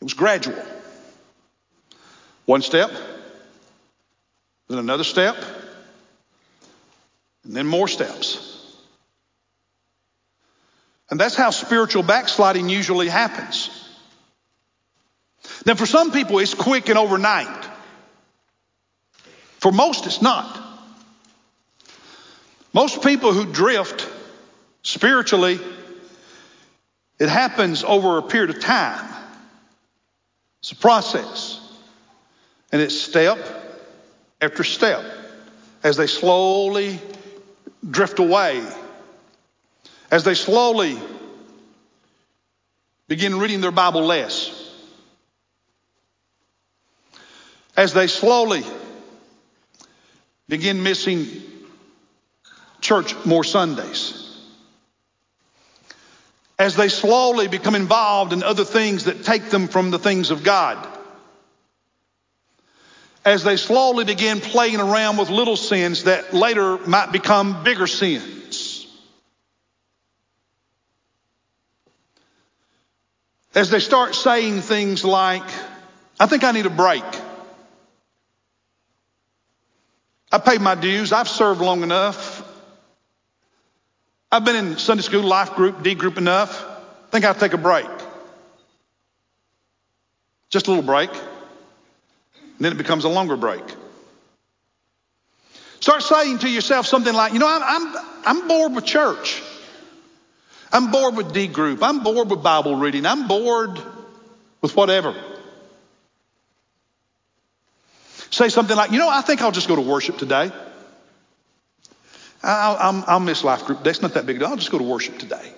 It 0.00 0.04
was 0.04 0.14
gradual. 0.14 0.60
One 2.44 2.62
step, 2.62 2.90
then 4.68 4.78
another 4.78 5.04
step, 5.04 5.36
and 7.44 7.54
then 7.54 7.68
more 7.68 7.86
steps. 7.86 8.48
And 11.08 11.20
that's 11.20 11.36
how 11.36 11.50
spiritual 11.50 12.02
backsliding 12.02 12.68
usually 12.68 13.08
happens. 13.08 13.70
Now, 15.64 15.74
for 15.74 15.86
some 15.86 16.10
people, 16.10 16.38
it's 16.38 16.54
quick 16.54 16.88
and 16.88 16.98
overnight. 16.98 17.68
For 19.60 19.70
most, 19.70 20.06
it's 20.06 20.20
not. 20.20 20.58
Most 22.72 23.02
people 23.02 23.32
who 23.32 23.46
drift 23.46 24.08
spiritually, 24.82 25.60
it 27.18 27.28
happens 27.28 27.84
over 27.84 28.18
a 28.18 28.22
period 28.22 28.50
of 28.50 28.60
time. 28.60 29.08
It's 30.60 30.72
a 30.72 30.76
process. 30.76 31.60
And 32.72 32.80
it's 32.80 33.00
step 33.00 33.38
after 34.40 34.64
step 34.64 35.04
as 35.84 35.96
they 35.96 36.06
slowly 36.06 37.00
drift 37.88 38.18
away, 38.18 38.64
as 40.10 40.24
they 40.24 40.34
slowly 40.34 40.98
begin 43.08 43.38
reading 43.38 43.60
their 43.60 43.72
Bible 43.72 44.02
less, 44.02 44.61
as 47.76 47.94
they 47.94 48.06
slowly 48.06 48.64
begin 50.48 50.82
missing 50.82 51.26
church 52.80 53.14
more 53.24 53.44
Sundays. 53.44 54.18
As 56.58 56.76
they 56.76 56.88
slowly 56.88 57.48
become 57.48 57.74
involved 57.74 58.32
in 58.32 58.42
other 58.42 58.64
things 58.64 59.04
that 59.04 59.24
take 59.24 59.50
them 59.50 59.68
from 59.68 59.90
the 59.90 59.98
things 59.98 60.30
of 60.30 60.42
God. 60.42 60.86
As 63.24 63.44
they 63.44 63.56
slowly 63.56 64.04
begin 64.04 64.40
playing 64.40 64.80
around 64.80 65.16
with 65.16 65.30
little 65.30 65.56
sins 65.56 66.04
that 66.04 66.34
later 66.34 66.78
might 66.78 67.12
become 67.12 67.62
bigger 67.64 67.86
sins. 67.86 68.86
As 73.54 73.70
they 73.70 73.80
start 73.80 74.14
saying 74.14 74.60
things 74.60 75.04
like, 75.04 75.48
I 76.18 76.26
think 76.26 76.42
I 76.42 76.52
need 76.52 76.66
a 76.66 76.70
break. 76.70 77.04
I 80.32 80.38
paid 80.38 80.62
my 80.62 80.74
dues. 80.74 81.12
I've 81.12 81.28
served 81.28 81.60
long 81.60 81.82
enough. 81.82 82.48
I've 84.30 84.46
been 84.46 84.56
in 84.56 84.78
Sunday 84.78 85.02
school, 85.02 85.22
life 85.22 85.54
group, 85.54 85.82
D 85.82 85.94
group 85.94 86.16
enough. 86.16 86.64
I 86.64 87.10
think 87.10 87.26
I'll 87.26 87.34
take 87.34 87.52
a 87.52 87.58
break. 87.58 87.86
Just 90.48 90.66
a 90.68 90.70
little 90.70 90.84
break. 90.84 91.10
And 91.10 92.60
then 92.60 92.72
it 92.72 92.78
becomes 92.78 93.04
a 93.04 93.10
longer 93.10 93.36
break. 93.36 93.62
Start 95.80 96.02
saying 96.02 96.38
to 96.38 96.48
yourself 96.48 96.86
something 96.86 97.12
like, 97.12 97.34
you 97.34 97.38
know, 97.38 97.48
I'm, 97.48 97.62
I'm, 97.62 98.06
I'm 98.24 98.48
bored 98.48 98.74
with 98.74 98.86
church. 98.86 99.42
I'm 100.72 100.90
bored 100.90 101.16
with 101.16 101.34
D 101.34 101.48
group. 101.48 101.82
I'm 101.82 102.02
bored 102.02 102.30
with 102.30 102.42
Bible 102.42 102.76
reading. 102.76 103.04
I'm 103.04 103.28
bored 103.28 103.78
with 104.62 104.74
whatever. 104.74 105.14
Say 108.32 108.48
something 108.48 108.76
like, 108.76 108.90
you 108.90 108.98
know, 108.98 109.10
I 109.10 109.20
think 109.20 109.42
I'll 109.42 109.52
just 109.52 109.68
go 109.68 109.76
to 109.76 109.82
worship 109.82 110.16
today. 110.16 110.50
I'll, 112.42 112.76
I'll, 112.76 113.04
I'll 113.06 113.20
miss 113.20 113.44
life 113.44 113.66
group. 113.66 113.84
That's 113.84 114.00
not 114.00 114.14
that 114.14 114.24
big 114.24 114.36
a 114.36 114.38
deal. 114.40 114.48
I'll 114.48 114.56
just 114.56 114.70
go 114.70 114.78
to 114.78 114.84
worship 114.84 115.18
today. 115.18 115.52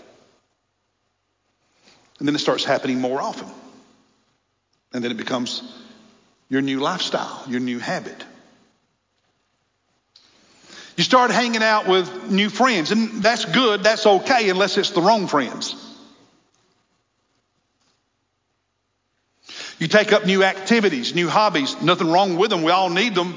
And 2.18 2.26
then 2.26 2.34
it 2.34 2.40
starts 2.40 2.64
happening 2.64 3.00
more 3.00 3.22
often. 3.22 3.48
And 4.92 5.04
then 5.04 5.12
it 5.12 5.16
becomes 5.16 5.62
your 6.48 6.62
new 6.62 6.80
lifestyle, 6.80 7.44
your 7.46 7.60
new 7.60 7.78
habit. 7.78 8.24
You 10.96 11.04
start 11.04 11.30
hanging 11.30 11.62
out 11.62 11.87
with 11.87 12.30
new 12.30 12.48
friends, 12.48 12.90
and 12.90 13.22
that's 13.22 13.44
good, 13.44 13.84
that's 13.84 14.04
okay, 14.04 14.50
unless 14.50 14.78
it's 14.78 14.90
the 14.90 15.00
wrong 15.00 15.28
friends. 15.28 15.84
You 19.78 19.88
take 19.88 20.12
up 20.12 20.24
new 20.24 20.44
activities, 20.44 21.14
new 21.14 21.28
hobbies. 21.28 21.80
Nothing 21.82 22.10
wrong 22.10 22.37
with 22.37 22.50
them. 22.50 22.62
We 22.62 22.70
all 22.70 22.90
need 22.90 23.14
them. 23.14 23.34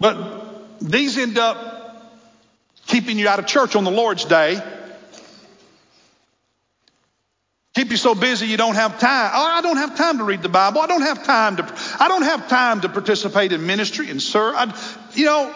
But 0.00 0.80
these 0.80 1.18
end 1.18 1.38
up 1.38 1.72
keeping 2.86 3.18
you 3.18 3.28
out 3.28 3.38
of 3.38 3.46
church 3.46 3.76
on 3.76 3.84
the 3.84 3.90
Lord's 3.90 4.24
day. 4.24 4.60
Keep 7.74 7.90
you 7.90 7.96
so 7.96 8.14
busy 8.14 8.46
you 8.46 8.58
don't 8.58 8.74
have 8.74 8.98
time. 8.98 9.30
Oh, 9.34 9.44
I 9.44 9.62
don't 9.62 9.78
have 9.78 9.96
time 9.96 10.18
to 10.18 10.24
read 10.24 10.42
the 10.42 10.50
Bible. 10.50 10.80
I 10.80 10.86
don't 10.86 11.02
have 11.02 11.24
time 11.24 11.56
to. 11.56 11.74
I 11.98 12.08
don't 12.08 12.22
have 12.22 12.48
time 12.48 12.82
to 12.82 12.90
participate 12.90 13.52
in 13.52 13.66
ministry 13.66 14.10
and 14.10 14.20
serve. 14.20 14.54
I, 14.54 14.78
you 15.14 15.24
know, 15.24 15.54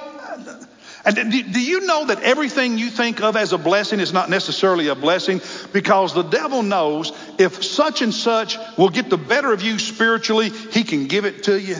and 1.06 1.30
do 1.30 1.60
you 1.60 1.86
know 1.86 2.06
that 2.06 2.22
everything 2.22 2.78
you 2.78 2.90
think 2.90 3.22
of 3.22 3.36
as 3.36 3.52
a 3.52 3.58
blessing 3.58 4.00
is 4.00 4.12
not 4.12 4.28
necessarily 4.28 4.88
a 4.88 4.96
blessing? 4.96 5.40
Because 5.72 6.12
the 6.12 6.24
devil 6.24 6.64
knows 6.64 7.12
if 7.38 7.62
such 7.62 8.02
and 8.02 8.12
such 8.12 8.58
will 8.76 8.88
get 8.88 9.08
the 9.08 9.16
better 9.16 9.52
of 9.52 9.62
you 9.62 9.78
spiritually, 9.78 10.50
he 10.50 10.82
can 10.82 11.06
give 11.06 11.24
it 11.24 11.44
to 11.44 11.60
you. 11.60 11.76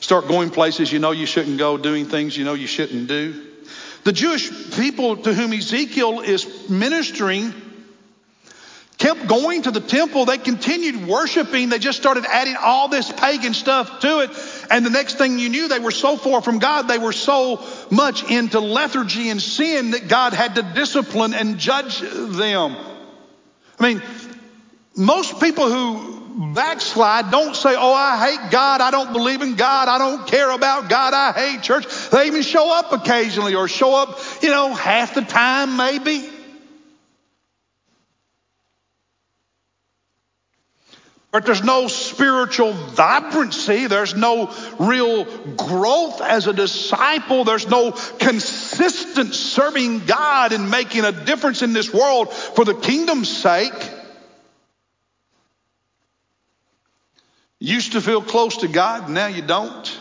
Start 0.00 0.28
going 0.28 0.50
places 0.50 0.92
you 0.92 0.98
know 0.98 1.10
you 1.10 1.26
shouldn't 1.26 1.56
go, 1.58 1.78
doing 1.78 2.04
things 2.04 2.36
you 2.36 2.44
know 2.44 2.54
you 2.54 2.66
shouldn't 2.66 3.08
do. 3.08 3.46
The 4.04 4.12
Jewish 4.12 4.76
people 4.76 5.16
to 5.16 5.32
whom 5.32 5.52
Ezekiel 5.54 6.20
is 6.20 6.68
ministering 6.68 7.52
kept 8.98 9.26
going 9.26 9.62
to 9.62 9.70
the 9.70 9.80
temple. 9.80 10.24
They 10.24 10.38
continued 10.38 11.06
worshiping. 11.06 11.68
They 11.68 11.78
just 11.78 11.98
started 11.98 12.24
adding 12.24 12.56
all 12.58 12.88
this 12.88 13.12
pagan 13.12 13.52
stuff 13.52 14.00
to 14.00 14.20
it. 14.20 14.30
And 14.70 14.86
the 14.86 14.90
next 14.90 15.18
thing 15.18 15.38
you 15.38 15.48
knew, 15.48 15.68
they 15.68 15.78
were 15.78 15.90
so 15.90 16.16
far 16.16 16.40
from 16.40 16.58
God. 16.58 16.88
They 16.88 16.98
were 16.98 17.12
so 17.12 17.62
much 17.90 18.28
into 18.30 18.60
lethargy 18.60 19.28
and 19.28 19.40
sin 19.40 19.90
that 19.90 20.08
God 20.08 20.32
had 20.32 20.54
to 20.54 20.62
discipline 20.62 21.34
and 21.34 21.58
judge 21.58 22.00
them. 22.00 22.76
I 23.78 23.82
mean, 23.94 24.02
most 24.96 25.40
people 25.40 25.70
who 25.70 26.54
backslide 26.54 27.30
don't 27.30 27.54
say, 27.54 27.74
Oh, 27.76 27.92
I 27.92 28.30
hate 28.30 28.50
God. 28.50 28.80
I 28.80 28.90
don't 28.90 29.12
believe 29.12 29.42
in 29.42 29.56
God. 29.56 29.88
I 29.88 29.98
don't 29.98 30.26
care 30.26 30.50
about 30.50 30.88
God. 30.88 31.12
I 31.12 31.32
hate 31.32 31.62
church. 31.62 31.86
They 32.10 32.28
even 32.28 32.42
show 32.42 32.72
up 32.72 32.92
occasionally 32.92 33.54
or 33.54 33.68
show 33.68 33.94
up, 33.94 34.18
you 34.42 34.48
know, 34.48 34.72
half 34.72 35.14
the 35.14 35.22
time 35.22 35.76
maybe. 35.76 36.30
But 41.36 41.44
there's 41.44 41.62
no 41.62 41.86
spiritual 41.86 42.72
vibrancy. 42.72 43.88
There's 43.88 44.14
no 44.14 44.54
real 44.78 45.26
growth 45.54 46.22
as 46.22 46.46
a 46.46 46.54
disciple. 46.54 47.44
There's 47.44 47.68
no 47.68 47.92
consistent 47.92 49.34
serving 49.34 50.06
God 50.06 50.54
and 50.54 50.70
making 50.70 51.04
a 51.04 51.12
difference 51.12 51.60
in 51.60 51.74
this 51.74 51.92
world 51.92 52.32
for 52.32 52.64
the 52.64 52.72
kingdom's 52.72 53.28
sake. 53.28 53.74
Used 57.58 57.92
to 57.92 58.00
feel 58.00 58.22
close 58.22 58.56
to 58.62 58.68
God, 58.68 59.10
now 59.10 59.26
you 59.26 59.42
don't. 59.42 60.00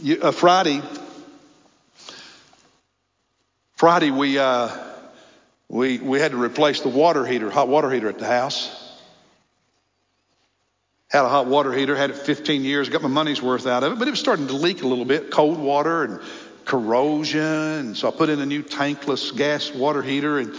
You, 0.00 0.22
uh, 0.22 0.32
Friday, 0.32 0.80
Friday 3.74 4.10
we 4.10 4.38
uh, 4.38 4.93
we 5.74 5.98
we 5.98 6.20
had 6.20 6.30
to 6.30 6.40
replace 6.40 6.82
the 6.82 6.88
water 6.88 7.26
heater, 7.26 7.50
hot 7.50 7.66
water 7.66 7.90
heater 7.90 8.08
at 8.08 8.20
the 8.20 8.26
house. 8.26 8.70
Had 11.08 11.24
a 11.24 11.28
hot 11.28 11.46
water 11.46 11.72
heater, 11.72 11.96
had 11.96 12.10
it 12.10 12.16
15 12.16 12.62
years, 12.62 12.88
got 12.88 13.02
my 13.02 13.08
money's 13.08 13.42
worth 13.42 13.66
out 13.66 13.82
of 13.82 13.92
it, 13.92 13.98
but 13.98 14.06
it 14.06 14.12
was 14.12 14.20
starting 14.20 14.46
to 14.46 14.52
leak 14.52 14.82
a 14.82 14.86
little 14.86 15.04
bit, 15.04 15.32
cold 15.32 15.58
water 15.58 16.04
and 16.04 16.20
corrosion. 16.64 17.96
So 17.96 18.06
I 18.06 18.12
put 18.12 18.28
in 18.28 18.40
a 18.40 18.46
new 18.46 18.62
tankless 18.62 19.36
gas 19.36 19.72
water 19.72 20.00
heater 20.00 20.38
and 20.38 20.54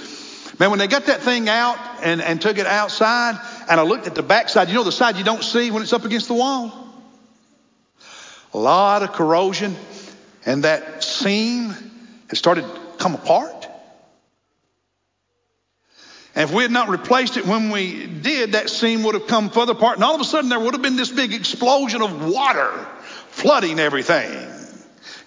Man, 0.60 0.70
when 0.70 0.80
they 0.80 0.88
got 0.88 1.08
that 1.08 1.22
thing 1.22 1.50
out 1.50 1.78
and, 2.02 2.22
and 2.22 2.42
took 2.42 2.58
it 2.58 2.66
outside, 2.66 3.38
and 3.70 3.78
I 3.78 3.84
looked 3.84 4.08
at 4.08 4.16
the 4.16 4.24
backside, 4.24 4.70
you 4.70 4.76
know 4.76 4.84
the 4.84 4.92
side 4.92 5.18
you 5.18 5.26
don't 5.26 5.44
see 5.44 5.70
when 5.70 5.82
it's 5.82 5.92
up 5.92 6.06
against 6.06 6.30
the 6.30 6.34
wall? 6.34 6.72
A 8.54 8.58
lot 8.58 9.04
of 9.04 9.12
corrosion, 9.12 9.76
and 10.46 10.64
that 10.64 11.04
seam 11.04 11.72
had 12.30 12.38
started 12.38 12.62
to 12.62 12.82
come 13.00 13.16
apart. 13.16 13.55
And 16.36 16.50
if 16.50 16.54
we 16.54 16.64
had 16.64 16.72
not 16.72 16.90
replaced 16.90 17.38
it 17.38 17.46
when 17.46 17.70
we 17.70 18.06
did, 18.06 18.52
that 18.52 18.70
seam 18.70 19.04
would 19.04 19.16
have 19.16 19.26
come 19.26 19.50
further 19.50 19.72
apart, 19.72 19.96
and 19.96 20.04
all 20.04 20.16
of 20.16 20.22
a 20.22 20.26
sudden 20.26 20.50
there 20.50 20.60
would 20.60 20.74
have 20.74 20.82
been 20.82 20.98
this 20.98 21.10
big 21.10 21.34
explosion 21.34 22.02
of 22.02 22.30
water 22.30 22.72
flooding 23.30 23.80
everything. 23.80 24.52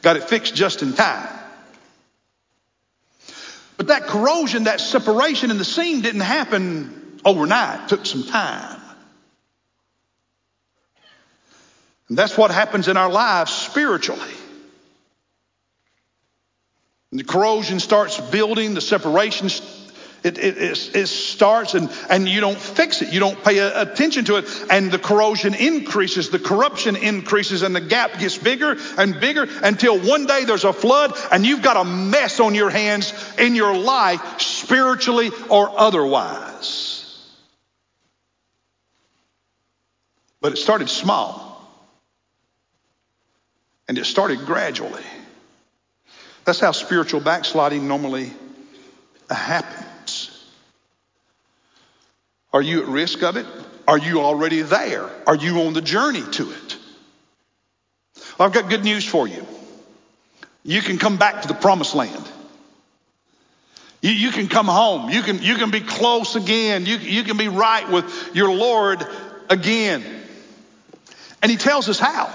Got 0.03 0.16
it 0.16 0.25
fixed 0.25 0.55
just 0.55 0.83
in 0.83 0.92
time. 0.92 1.29
But 3.79 3.87
that 3.87 4.03
corrosion, 4.03 4.64
that 4.64 4.81
separation 4.81 5.51
in 5.51 5.57
the 5.57 5.64
seam 5.64 6.03
didn't 6.03 6.21
happen 6.21 7.21
overnight. 7.25 7.85
It 7.85 7.88
took 7.88 8.07
some 8.07 8.25
time. 8.25 8.81
And 12.09 12.18
that's 12.18 12.37
what 12.37 12.51
happens 12.51 12.88
in 12.88 12.97
our 12.97 13.11
lives 13.11 13.53
spiritually. 13.53 14.35
And 17.11 17.21
the 17.21 17.25
corrosion 17.25 17.81
starts 17.81 18.21
building, 18.21 18.75
the 18.75 18.81
separation 18.81 19.49
it, 20.37 20.59
it, 20.59 20.97
it, 20.97 21.07
starts 21.07 21.75
and, 21.75 21.91
and 22.11 22.29
you 22.29 22.41
don't 22.41 22.59
fix 22.59 23.01
it. 23.01 23.12
You 23.12 23.21
don't 23.21 23.43
pay 23.43 23.59
attention 23.59 24.27
to 24.27 24.37
it. 24.37 24.47
And 24.69 24.91
the 24.91 24.99
corrosion 24.99 25.55
increases, 25.55 26.29
the 26.29 26.38
corruption 26.38 26.97
increases, 26.97 27.62
and 27.62 27.75
the 27.75 27.81
gap 27.81 28.19
gets 28.19 28.37
bigger 28.37 28.77
and 28.99 29.19
bigger 29.21 29.47
until 29.62 29.99
one 29.99 30.27
day 30.27 30.45
there's 30.45 30.64
a 30.64 30.73
flood 30.73 31.12
and 31.33 31.47
you've 31.47 31.62
got 31.62 31.77
a 31.77 31.85
mess 31.85 32.41
on 32.41 32.55
your 32.55 32.71
hands 32.71 33.12
in 33.38 33.55
your 33.55 33.77
life, 33.77 34.41
spiritually 34.41 35.31
or 35.49 35.71
otherwise. 35.79 36.99
But 40.41 40.53
it 40.53 40.57
started 40.57 40.88
small. 40.88 41.47
And 43.88 43.97
it 43.97 44.05
started 44.05 44.45
gradually. 44.45 45.03
That's 46.45 46.61
how 46.61 46.73
spiritual 46.73 47.21
backsliding 47.21 47.88
normally 47.88 48.33
happens. 49.31 49.88
Are 52.53 52.63
you 52.63 52.83
at 52.83 52.89
risk 52.89 53.23
of 53.23 53.37
it? 53.37 53.47
Are 53.87 53.99
you 53.99 54.21
already 54.21 54.63
there? 54.63 55.09
Are 55.27 55.37
you 55.37 55.63
on 55.63 55.75
the 55.75 55.83
journey 55.83 56.23
to 56.33 56.51
it? 56.51 56.77
Well, 58.39 58.47
I've 58.47 58.55
got 58.55 58.69
good 58.69 58.85
news 58.85 59.05
for 59.05 59.27
you. 59.27 59.47
You 60.63 60.81
can 60.83 60.99
come 60.99 61.17
back 61.17 61.43
to 61.43 61.49
the 61.49 61.55
promised 61.55 61.95
land. 61.95 62.29
You, 64.01 64.11
you 64.11 64.31
can 64.31 64.49
come 64.49 64.67
home. 64.67 65.11
You 65.11 65.23
can, 65.23 65.43
you 65.43 65.57
can 65.57 65.71
be 65.71 65.81
close 65.81 66.37
again. 66.37 66.87
You, 66.87 66.97
you 66.99 67.25
can 67.25 67.37
be 67.37 67.49
right 67.49 67.89
with 67.91 68.35
your 68.35 68.51
Lord 68.51 69.05
again. 69.51 70.05
And 71.43 71.51
he 71.51 71.57
tells 71.57 71.89
us 71.89 71.99
how. 71.99 72.33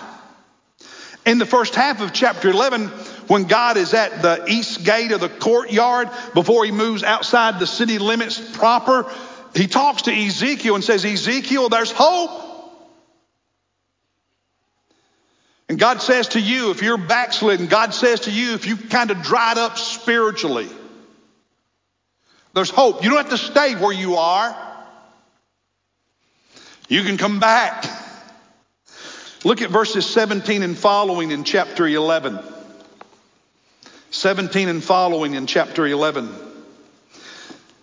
In 1.26 1.38
the 1.38 1.46
first 1.46 1.74
half 1.74 2.02
of 2.02 2.12
chapter 2.12 2.50
11, 2.50 2.88
when 3.28 3.46
God 3.46 3.78
is 3.78 3.94
at 3.94 4.22
the 4.22 4.46
east 4.48 4.84
gate 4.84 5.12
of 5.12 5.22
the 5.22 5.30
courtyard, 5.30 6.10
before 6.34 6.66
he 6.66 6.72
moves 6.72 7.02
outside 7.04 7.60
the 7.60 7.68
city 7.68 7.98
limits 7.98 8.40
proper, 8.58 9.10
he 9.56 9.68
talks 9.68 10.04
to 10.04 10.12
Ezekiel 10.12 10.76
and 10.76 10.84
says, 10.84 11.06
Ezekiel, 11.06 11.70
there's 11.70 11.92
hope. 11.92 12.42
And 15.70 15.80
God 15.80 16.02
says 16.02 16.30
to 16.30 16.40
you, 16.40 16.72
if 16.72 16.82
you're 16.82 16.98
backslidden, 16.98 17.68
God 17.68 17.94
says 17.94 18.22
to 18.22 18.32
you, 18.32 18.54
if 18.54 18.68
you've 18.68 18.90
kind 18.90 19.12
of 19.12 19.22
dried 19.22 19.58
up 19.58 19.78
spiritually, 19.78 20.70
there's 22.54 22.70
hope. 22.70 23.04
You 23.04 23.10
don't 23.10 23.18
have 23.18 23.30
to 23.30 23.38
stay 23.38 23.76
where 23.76 23.94
you 23.94 24.16
are. 24.16 24.56
You 26.88 27.04
can 27.04 27.18
come 27.18 27.40
back. 27.40 27.86
Look 29.44 29.62
at 29.62 29.70
verses 29.70 30.06
17 30.06 30.62
and 30.64 30.78
following 30.78 31.32
in 31.32 31.44
chapter 31.44 31.88
11. 31.88 32.40
17 34.12 34.70
and 34.70 34.84
following 34.84 35.34
in 35.34 35.48
chapter 35.48 35.88
11. 35.88 36.53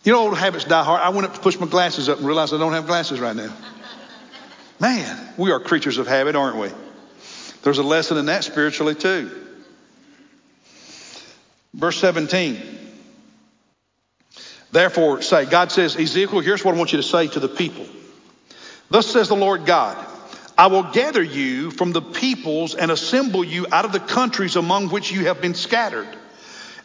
You 0.03 0.13
know, 0.13 0.21
old 0.21 0.39
habits 0.39 0.65
die 0.65 0.83
hard. 0.83 1.03
I 1.03 1.11
went 1.11 1.27
up 1.27 1.35
to 1.35 1.41
push 1.41 1.59
my 1.59 1.67
glasses 1.67 2.09
up 2.09 2.19
and 2.19 2.27
realized 2.27 2.55
I 2.55 2.59
don't 2.59 2.73
have 2.73 2.87
glasses 2.87 3.21
right 3.21 3.37
now. 3.37 3.55
Man, 4.79 5.35
we 5.37 5.51
are 5.51 5.61
creatures 5.61 5.99
of 5.99 6.07
habit, 6.07 6.37
aren't 6.37 6.57
we? 6.57 6.71
There's 7.63 7.79
a 7.79 7.83
lesson 7.83 8.17
in 8.17 8.27
that 8.27 8.45
spiritually 8.45 8.95
too. 8.95 9.31
Verse 11.75 11.99
17. 11.99 12.59
Therefore, 14.73 15.21
say, 15.21 15.45
God 15.45 15.71
says, 15.71 15.97
Ezekiel, 15.97 16.41
here's 16.41 16.65
what 16.65 16.75
I 16.75 16.79
want 16.79 16.93
you 16.93 16.97
to 16.99 17.03
say 17.03 17.27
to 17.29 17.41
the 17.41 17.49
people. 17.49 17.87
Thus 18.89 19.07
says 19.07 19.29
the 19.29 19.37
Lord 19.37 19.67
God, 19.67 19.99
I 20.57 20.69
will 20.69 20.85
gather 20.85 21.23
you 21.23 21.71
from 21.71 21.93
the 21.93 22.03
peoples 22.03 22.75
and 22.75 22.91
assemble 22.91 23.45
you 23.45 23.67
out 23.71 23.85
of 23.85 23.93
the 23.93 24.01
countries 24.01 24.57
among 24.57 24.89
which 24.89 25.13
you 25.13 25.27
have 25.27 25.41
been 25.41 25.55
scattered, 25.55 26.09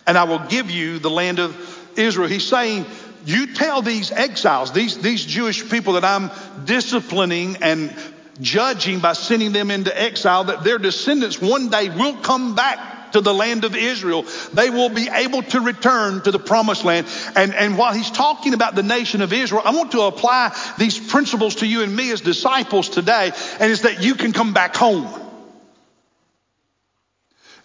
and 0.05 0.17
I 0.17 0.23
will 0.25 0.39
give 0.39 0.69
you 0.69 0.99
the 0.99 1.09
land 1.09 1.39
of 1.39 1.55
Israel. 1.97 2.27
He's 2.27 2.47
saying, 2.47 2.85
you 3.25 3.53
tell 3.53 3.81
these 3.81 4.11
exiles, 4.11 4.71
these, 4.71 4.97
these 4.99 5.25
Jewish 5.25 5.69
people 5.69 5.93
that 5.93 6.05
I'm 6.05 6.31
disciplining 6.65 7.57
and 7.61 7.93
judging 8.39 8.99
by 8.99 9.13
sending 9.13 9.51
them 9.51 9.71
into 9.71 9.99
exile, 9.99 10.45
that 10.45 10.63
their 10.63 10.77
descendants 10.77 11.41
one 11.41 11.69
day 11.69 11.89
will 11.89 12.17
come 12.17 12.55
back 12.55 13.13
to 13.13 13.21
the 13.21 13.33
land 13.33 13.63
of 13.63 13.75
Israel. 13.75 14.25
They 14.53 14.69
will 14.69 14.89
be 14.89 15.07
able 15.07 15.41
to 15.43 15.61
return 15.61 16.21
to 16.21 16.31
the 16.31 16.39
promised 16.39 16.83
land. 16.83 17.07
And, 17.35 17.55
and 17.55 17.77
while 17.77 17.93
he's 17.93 18.11
talking 18.11 18.53
about 18.53 18.75
the 18.75 18.83
nation 18.83 19.21
of 19.21 19.31
Israel, 19.31 19.61
I 19.63 19.71
want 19.71 19.93
to 19.93 20.01
apply 20.01 20.55
these 20.77 20.99
principles 20.99 21.55
to 21.55 21.67
you 21.67 21.81
and 21.81 21.95
me 21.95 22.11
as 22.11 22.21
disciples 22.21 22.89
today, 22.89 23.31
and 23.59 23.71
it's 23.71 23.81
that 23.81 24.03
you 24.03 24.15
can 24.15 24.33
come 24.33 24.53
back 24.53 24.75
home. 24.75 25.07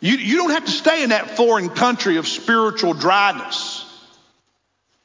You, 0.00 0.16
you 0.16 0.36
don't 0.36 0.50
have 0.50 0.64
to 0.64 0.70
stay 0.70 1.02
in 1.02 1.10
that 1.10 1.36
foreign 1.36 1.68
country 1.68 2.16
of 2.16 2.26
spiritual 2.26 2.94
dryness. 2.94 3.69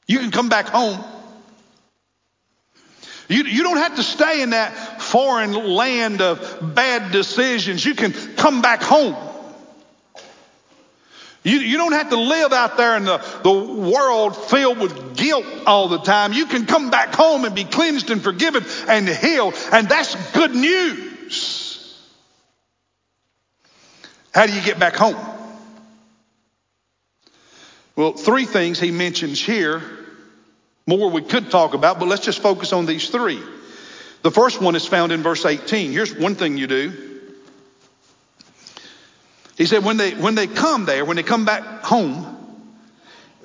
You 0.08 0.20
can 0.20 0.32
come 0.32 0.50
back 0.50 0.68
home. 0.68 1.04
You, 3.28 3.44
you 3.44 3.64
don't 3.64 3.78
have 3.78 3.96
to 3.96 4.04
stay 4.04 4.42
in 4.42 4.52
that 4.52 5.02
foreign 5.02 5.54
land 5.54 6.22
of 6.22 6.76
bad 6.76 7.12
decisions. 7.12 7.84
You 7.84 7.96
can 7.96 8.12
come 8.12 8.62
back 8.62 8.84
home. 8.84 9.16
You, 11.44 11.60
you 11.60 11.78
don't 11.78 11.92
have 11.92 12.10
to 12.10 12.18
live 12.20 12.54
out 12.54 12.76
there 12.76 12.98
in 12.98 13.06
the, 13.06 13.18
the 13.44 13.52
world 13.52 14.36
filled 14.36 14.80
with 14.80 15.16
guilt 15.16 15.46
all 15.68 15.88
the 15.88 16.00
time. 16.00 16.34
You 16.34 16.48
can 16.48 16.66
come 16.66 16.90
back 16.90 17.14
home 17.14 17.46
and 17.46 17.54
be 17.54 17.66
cleansed 17.66 18.10
and 18.10 18.22
forgiven 18.22 18.66
and 18.88 19.08
healed. 19.08 19.54
And 19.72 19.88
that's 19.88 20.16
good 20.32 20.56
news. 20.56 22.04
How 24.34 24.48
do 24.48 24.54
you 24.54 24.62
get 24.62 24.80
back 24.80 24.96
home? 24.96 25.16
Well, 27.96 28.14
three 28.14 28.46
things 28.46 28.80
he 28.80 28.92
mentions 28.92 29.40
here. 29.40 29.82
More 30.88 31.10
we 31.10 31.22
could 31.22 31.50
talk 31.50 31.74
about, 31.74 32.00
but 32.00 32.08
let's 32.08 32.24
just 32.24 32.40
focus 32.40 32.72
on 32.72 32.86
these 32.86 33.10
three. 33.10 33.42
The 34.22 34.32
first 34.32 34.62
one 34.62 34.76
is 34.76 34.86
found 34.86 35.12
in 35.12 35.24
verse 35.24 35.46
18. 35.46 35.92
Here's 35.92 36.16
one 36.16 36.36
thing 36.36 36.58
you 36.58 36.68
do. 36.68 36.94
He 39.58 39.66
said, 39.66 39.84
when 39.84 39.98
they, 39.98 40.12
when 40.12 40.36
they 40.36 40.48
come 40.48 40.86
there, 40.86 41.06
when 41.06 41.16
they 41.16 41.24
come 41.24 41.46
back 41.46 41.84
home, 41.84 42.36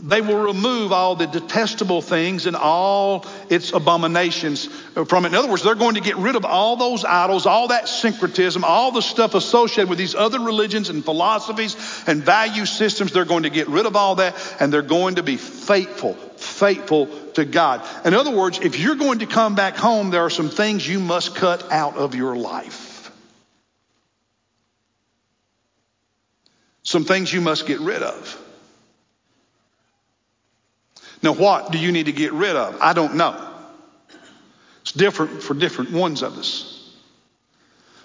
they 0.02 0.20
will 0.20 0.42
remove 0.42 0.92
all 0.92 1.14
the 1.14 1.26
detestable 1.26 2.00
things 2.00 2.46
and 2.46 2.56
all 2.56 3.26
its 3.48 3.72
abominations 3.72 4.66
from 5.06 5.24
it. 5.24 5.28
In 5.28 5.34
other 5.34 5.48
words, 5.48 5.62
they're 5.62 5.74
going 5.74 5.96
to 5.96 6.00
get 6.00 6.16
rid 6.16 6.36
of 6.36 6.44
all 6.44 6.76
those 6.76 7.04
idols, 7.04 7.46
all 7.46 7.68
that 7.68 7.88
syncretism, 7.88 8.64
all 8.64 8.92
the 8.92 9.02
stuff 9.02 9.34
associated 9.34 9.88
with 9.88 9.98
these 9.98 10.14
other 10.14 10.40
religions 10.40 10.88
and 10.88 11.04
philosophies 11.04 11.76
and 12.06 12.22
value 12.22 12.66
systems. 12.66 13.12
They're 13.12 13.24
going 13.24 13.42
to 13.42 13.50
get 13.50 13.68
rid 13.68 13.86
of 13.86 13.96
all 13.96 14.16
that 14.16 14.34
and 14.58 14.72
they're 14.72 14.82
going 14.82 15.16
to 15.16 15.22
be 15.22 15.36
faithful, 15.36 16.14
faithful 16.14 17.06
to 17.40 17.44
God. 17.44 17.86
In 18.06 18.14
other 18.14 18.30
words, 18.30 18.58
if 18.60 18.78
you're 18.78 18.96
going 18.96 19.18
to 19.18 19.26
come 19.26 19.54
back 19.54 19.76
home, 19.76 20.10
there 20.10 20.24
are 20.24 20.30
some 20.30 20.48
things 20.48 20.86
you 20.86 21.00
must 21.00 21.34
cut 21.34 21.70
out 21.70 21.96
of 21.96 22.14
your 22.14 22.36
life. 22.36 23.10
Some 26.82 27.04
things 27.04 27.32
you 27.32 27.40
must 27.40 27.66
get 27.66 27.80
rid 27.80 28.02
of. 28.02 28.40
Now, 31.22 31.34
what 31.34 31.70
do 31.70 31.78
you 31.78 31.92
need 31.92 32.06
to 32.06 32.12
get 32.12 32.32
rid 32.32 32.56
of? 32.56 32.80
I 32.80 32.94
don't 32.94 33.16
know. 33.16 33.48
It's 34.82 34.92
different 34.92 35.42
for 35.42 35.54
different 35.54 35.92
ones 35.92 36.22
of 36.22 36.38
us. 36.38 36.79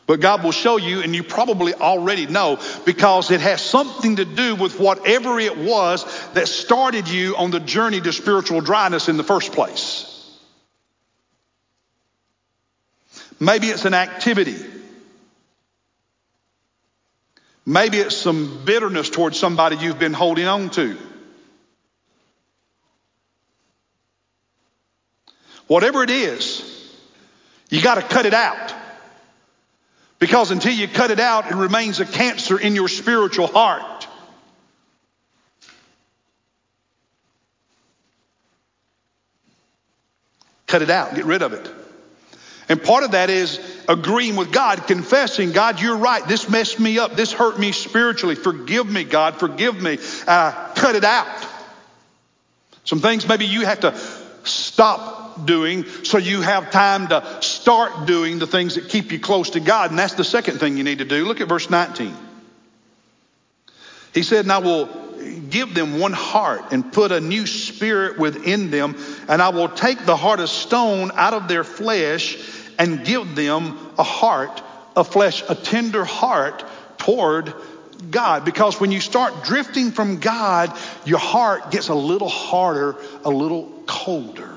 But 0.08 0.20
God 0.20 0.44
will 0.44 0.52
show 0.52 0.78
you, 0.78 1.02
and 1.02 1.15
you 1.15 1.24
probably 1.24 1.74
already 1.74 2.28
know, 2.28 2.60
because 2.86 3.32
it 3.32 3.41
has 3.41 3.62
something 3.62 4.18
to 4.18 4.26
do 4.26 4.56
with 4.56 4.80
whatever 4.80 5.39
it 5.39 5.58
was 5.58 6.06
that 6.34 6.48
started 6.48 7.08
you 7.08 7.36
on 7.36 7.50
the 7.50 7.60
journey 7.60 8.00
to 8.02 8.13
spiritual 8.13 8.62
dryness 8.62 9.10
in 9.10 9.18
the 9.18 9.24
first 9.24 9.52
place. 9.52 10.12
Maybe 13.39 13.68
it's 13.68 13.86
an 13.86 13.96
activity. 13.96 14.58
Maybe 17.65 17.98
it's 17.98 18.15
some 18.15 18.63
bitterness 18.63 19.10
towards 19.10 19.39
somebody 19.39 19.78
you've 19.78 19.98
been 19.98 20.13
holding 20.13 20.46
on 20.46 20.70
to. 20.72 20.98
Whatever 25.65 26.04
it 26.04 26.12
is, 26.12 26.62
you 27.72 27.82
got 27.82 27.96
to 27.96 28.04
cut 28.04 28.28
it 28.28 28.36
out. 28.36 28.85
Because 30.19 30.51
until 30.51 30.73
you 30.73 30.88
cut 30.88 31.12
it 31.12 31.19
out, 31.19 31.51
it 31.51 31.56
remains 31.56 31.99
a 31.99 32.06
cancer 32.06 32.60
in 32.60 32.75
your 32.75 32.88
spiritual 32.88 33.47
heart. 33.47 34.08
Cut 40.67 40.82
it 40.82 40.89
out, 40.89 41.15
get 41.15 41.25
rid 41.25 41.41
of 41.41 41.54
it. 41.54 41.69
And 42.67 42.82
part 42.82 43.04
of 43.04 43.12
that 43.12 43.30
is 43.30 43.60
agreeing 43.88 44.36
with 44.36 44.51
God, 44.51 44.88
confessing, 44.88 45.51
God, 45.51 45.80
you're 45.80 45.97
right. 45.97 46.28
This 46.28 46.49
messed 46.49 46.80
me 46.80 46.97
up. 46.97 47.15
This 47.15 47.32
hurt 47.32 47.60
me 47.60 47.71
spiritually. 47.71 48.34
Forgive 48.34 48.89
me, 48.89 49.04
God. 49.04 49.36
Forgive 49.36 49.80
me. 49.80 49.99
Uh, 50.28 50.51
cut 50.73 50.95
it 50.95 51.04
out. 51.04 51.28
Some 52.84 52.99
things 52.99 53.28
maybe 53.28 53.45
you 53.45 53.65
have 53.65 53.82
to 53.82 53.95
stop 54.43 55.14
doing 55.43 55.86
so 56.04 56.17
you 56.17 56.41
have 56.41 56.71
time 56.71 57.08
to 57.10 57.39
start 57.41 58.06
doing 58.06 58.39
the 58.39 58.48
things 58.48 58.76
that 58.76 58.89
keep 58.89 59.12
you 59.12 59.19
close 59.19 59.52
to 59.52 59.60
God. 59.60 59.89
And 59.89 60.00
that's 60.00 60.13
the 60.13 60.24
second 60.24 60.60
thing 60.60 60.78
you 60.78 60.84
need 60.84 61.00
to 61.00 61.06
do. 61.06 61.26
Look 61.26 61.41
at 61.41 61.48
verse 61.48 61.69
19. 61.69 62.15
He 64.13 64.24
said, 64.24 64.45
And 64.45 64.52
I 64.52 64.60
will 64.60 64.86
give 65.50 65.74
them 65.74 66.00
one 66.00 66.13
heart 66.13 66.71
and 66.71 66.91
put 66.91 67.12
a 67.12 67.19
new 67.19 67.45
spirit 67.45 68.17
within 68.17 68.71
them, 68.71 68.95
and 69.28 69.41
I 69.41 69.50
will 69.50 69.69
take 69.69 70.06
the 70.06 70.15
heart 70.15 70.39
of 70.39 70.50
stone 70.50 71.12
out 71.13 71.34
of 71.34 71.48
their 71.48 71.63
flesh 71.63 72.38
and 72.78 73.06
give 73.06 73.36
them 73.36 73.78
a 73.98 74.04
heart 74.04 74.62
of 74.95 75.08
flesh, 75.08 75.43
a 75.50 75.56
tender 75.56 76.06
heart 76.06 76.63
toward 76.98 77.54
God. 78.10 78.45
Because 78.45 78.80
when 78.80 78.91
you 78.91 79.02
start 79.02 79.43
drifting 79.43 79.91
from 79.91 80.19
God, 80.19 80.78
your 81.06 81.19
heart 81.19 81.71
gets 81.71 81.89
a 81.89 81.95
little 81.95 82.30
harder, 82.30 82.95
a 83.24 83.30
little 83.30 83.69
colder. 83.86 84.55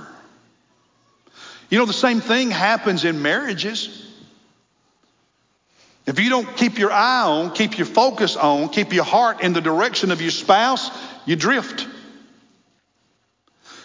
You 1.70 1.78
know, 1.78 1.84
the 1.84 1.92
same 1.92 2.20
thing 2.20 2.50
happens 2.50 3.04
in 3.04 3.20
marriages. 3.22 4.06
If 6.06 6.18
you 6.18 6.30
don't 6.30 6.56
keep 6.56 6.78
your 6.78 6.90
eye 6.90 7.24
on, 7.24 7.52
keep 7.52 7.76
your 7.76 7.86
focus 7.86 8.36
on, 8.36 8.70
keep 8.70 8.94
your 8.94 9.04
heart 9.04 9.42
in 9.42 9.52
the 9.52 9.60
direction 9.60 10.10
of 10.10 10.22
your 10.22 10.30
spouse, 10.30 10.90
you 11.26 11.36
drift. 11.36 11.86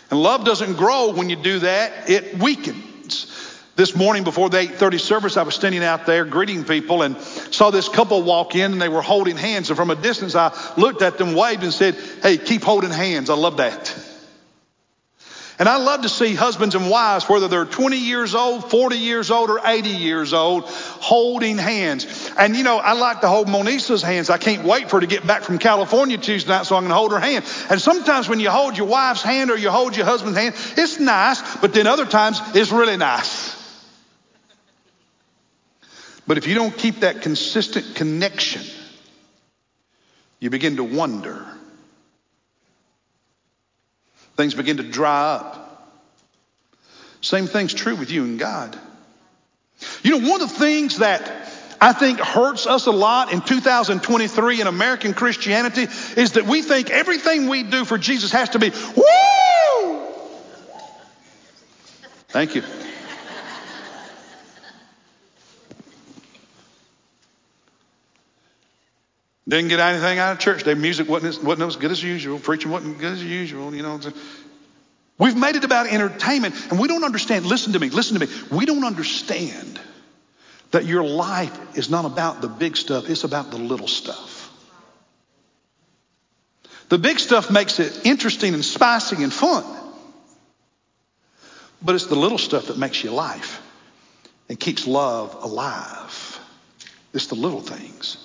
And 0.10 0.22
love 0.22 0.46
doesn't 0.46 0.76
grow 0.76 1.12
when 1.12 1.30
you 1.30 1.36
do 1.36 1.60
that, 1.60 2.10
it 2.10 2.38
weakens. 2.38 3.30
This 3.76 3.96
morning 3.96 4.24
before 4.24 4.52
the 4.52 4.60
8:30 4.60 5.00
service, 5.00 5.36
I 5.36 5.41
was 5.41 5.56
standing 5.56 5.84
out 5.84 6.06
there 6.06 6.26
greeting 6.26 6.63
people 6.63 7.02
and 7.02 7.19
saw 7.19 7.72
this 7.72 7.89
couple 7.89 8.22
walk 8.22 8.56
in 8.56 8.72
and 8.72 8.82
they 8.82 8.88
were 8.88 9.02
holding 9.02 9.36
hands. 9.36 9.69
And 9.69 9.76
from 9.76 9.89
a 9.89 9.96
distance, 9.96 10.36
I 10.36 10.56
looked 10.78 11.02
at 11.02 11.17
them, 11.17 11.34
waved, 11.34 11.63
and 11.63 11.74
said, 11.74 11.96
Hey, 12.22 12.38
keep 12.38 12.62
holding 12.62 12.91
hands. 12.91 13.32
I 13.32 13.34
love 13.34 13.58
that. 13.58 13.93
And 15.60 15.70
I 15.70 15.78
love 15.78 16.02
to 16.02 16.10
see 16.10 16.34
husbands 16.34 16.74
and 16.74 16.89
wives, 16.89 17.30
whether 17.30 17.48
they're 17.48 17.66
20 17.66 17.98
years 17.98 18.34
old, 18.34 18.72
40 18.72 18.98
years 18.98 19.30
old, 19.30 19.52
or 19.52 19.62
80 19.63 19.89
years 19.89 20.34
old, 20.34 20.66
holding 20.66 21.60
hands. 21.60 22.32
And 22.38 22.56
you 22.56 22.63
know, 22.63 22.78
I 22.78 22.94
like 22.94 23.22
to 23.22 23.28
hold 23.28 23.48
Monisa's 23.48 24.02
hands. 24.02 24.32
I 24.32 24.39
can't 24.39 24.63
wait 24.66 24.89
for 24.89 24.98
her 24.98 25.02
to 25.02 25.08
get 25.08 25.28
back 25.28 25.44
from 25.44 25.60
California 25.60 26.18
Tuesday 26.18 26.50
night 26.50 26.66
so 26.66 26.76
I 26.76 26.82
can 26.82 26.89
hold 26.89 27.12
her 27.12 27.20
hand. 27.20 27.46
And 27.70 27.80
sometimes 27.80 28.28
when 28.28 28.39
you 28.39 28.50
hold 28.50 28.78
your 28.78 28.88
wife's 28.88 29.22
hand 29.22 29.52
or 29.52 29.58
you 29.58 29.70
hold 29.70 29.96
your 29.96 30.06
husband's 30.06 30.38
hand, 30.39 30.56
it's 30.76 31.00
nice, 31.00 31.58
but 31.58 31.74
then 31.74 31.86
other 31.86 32.06
times 32.06 32.42
it's 32.56 32.72
really 32.72 32.98
nice. 32.98 33.54
But 36.26 36.38
if 36.38 36.48
you 36.48 36.56
don't 36.56 36.76
keep 36.76 37.02
that 37.02 37.22
consistent 37.22 37.96
connection, 37.96 38.63
you 40.39 40.50
begin 40.50 40.78
to 40.78 40.84
wonder 40.84 41.46
Things 44.36 44.54
begin 44.54 44.78
to 44.78 44.84
dry 44.84 45.36
up. 45.36 45.63
Same 47.22 47.48
thing's 47.48 47.74
true 47.74 47.96
with 47.96 48.12
you 48.12 48.24
and 48.24 48.39
God. 48.39 48.78
You 50.02 50.19
know, 50.19 50.30
one 50.30 50.41
of 50.41 50.50
the 50.50 50.56
things 50.56 51.00
that 51.00 51.22
I 51.80 51.93
think 51.93 52.19
hurts 52.19 52.65
us 52.65 52.86
a 52.86 52.91
lot 52.91 53.34
in 53.34 53.41
2023 53.41 54.62
in 54.62 54.67
American 54.67 55.13
Christianity 55.13 55.84
is 56.15 56.34
that 56.34 56.46
we 56.46 56.62
think 56.62 56.89
everything 56.89 57.50
we 57.50 57.63
do 57.63 57.86
for 57.86 57.98
Jesus 57.98 58.32
has 58.32 58.50
to 58.50 58.60
be, 58.60 58.72
woo! 58.96 60.08
Thank 62.30 62.56
you. 62.56 62.63
Didn't 69.47 69.67
get 69.67 69.79
anything 69.79 70.19
out 70.19 70.32
of 70.32 70.39
church. 70.39 70.63
Their 70.63 70.75
music 70.75 71.10
wasn't, 71.10 71.43
wasn't 71.43 71.67
as 71.67 71.75
good 71.75 71.91
as 71.91 72.01
usual. 72.01 72.39
Preaching 72.39 72.71
wasn't 72.71 72.95
as 72.95 73.01
good 73.01 73.13
as 73.13 73.23
usual. 73.23 73.75
You 73.75 73.84
know, 73.84 73.99
we've 75.17 75.36
made 75.36 75.56
it 75.56 75.65
about 75.65 75.88
entertainment, 75.88 76.56
and 76.69 76.79
we 76.79 76.88
don't 76.88 77.03
understand. 77.03 77.45
Listen 77.45 77.73
to 77.73 77.79
me. 77.79 77.89
Listen 77.89 78.19
to 78.19 78.25
me. 78.25 78.34
We 78.51 78.65
don't 78.65 78.86
understand 78.86 79.79
that 80.71 80.86
your 80.86 81.03
life 81.03 81.77
is 81.77 81.89
not 81.89 82.06
about 82.06 82.41
the 82.41 82.47
big 82.47 82.77
stuff. 82.77 83.10
It's 83.10 83.25
about 83.25 83.51
the 83.51 83.58
little 83.58 83.88
stuff. 83.88 84.49
The 86.89 86.97
big 86.97 87.19
stuff 87.19 87.51
makes 87.51 87.79
it 87.79 88.06
interesting 88.06 88.53
and 88.53 88.63
spicy 88.63 89.23
and 89.23 89.34
fun. 89.34 89.65
But 91.82 91.95
it's 91.95 92.06
the 92.06 92.15
little 92.15 92.38
stuff 92.38 92.67
that 92.67 92.77
makes 92.77 93.03
you 93.03 93.12
life 93.12 93.62
and 94.47 94.58
keeps 94.58 94.88
love 94.88 95.36
alive. 95.43 96.39
It's 97.13 97.27
the 97.27 97.36
little 97.36 97.62
things. 97.62 98.17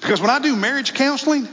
Because 0.00 0.20
when 0.20 0.30
I 0.30 0.38
do 0.38 0.56
marriage 0.56 0.94
counseling, 0.94 1.48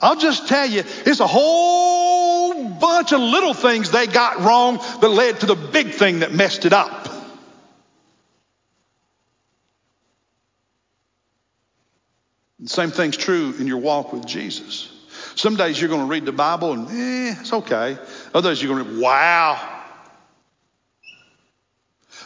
I'll 0.00 0.16
just 0.16 0.48
tell 0.48 0.66
you, 0.66 0.82
it's 1.06 1.20
a 1.20 1.26
whole 1.26 2.68
bunch 2.68 3.12
of 3.12 3.20
little 3.20 3.54
things 3.54 3.90
they 3.90 4.06
got 4.06 4.40
wrong 4.40 4.76
that 5.00 5.08
led 5.08 5.40
to 5.40 5.46
the 5.46 5.54
big 5.54 5.90
thing 5.92 6.20
that 6.20 6.32
messed 6.32 6.66
it 6.66 6.72
up. 6.72 7.08
The 12.60 12.68
same 12.68 12.90
thing's 12.90 13.16
true 13.16 13.54
in 13.58 13.66
your 13.66 13.78
walk 13.78 14.12
with 14.12 14.26
Jesus. 14.26 14.90
Some 15.36 15.56
days 15.56 15.80
you're 15.80 15.90
going 15.90 16.02
to 16.02 16.06
read 16.06 16.24
the 16.24 16.32
Bible 16.32 16.72
and, 16.72 16.88
eh, 16.88 17.36
it's 17.40 17.52
okay. 17.52 17.98
Other 18.32 18.50
days 18.50 18.62
you're 18.62 18.74
going 18.74 18.94
to, 18.96 19.00
wow. 19.00 19.82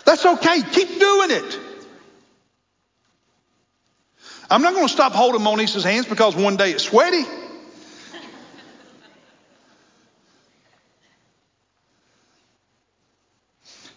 That's 0.04 0.24
okay. 0.24 0.62
Keep 0.62 0.98
doing 0.98 1.30
it. 1.30 1.58
I'm 4.50 4.62
not 4.62 4.74
going 4.74 4.86
to 4.86 4.92
stop 4.92 5.12
holding 5.12 5.42
Monisa's 5.42 5.84
hands 5.84 6.06
because 6.06 6.34
one 6.34 6.56
day 6.56 6.70
it's 6.70 6.84
sweaty. 6.84 7.24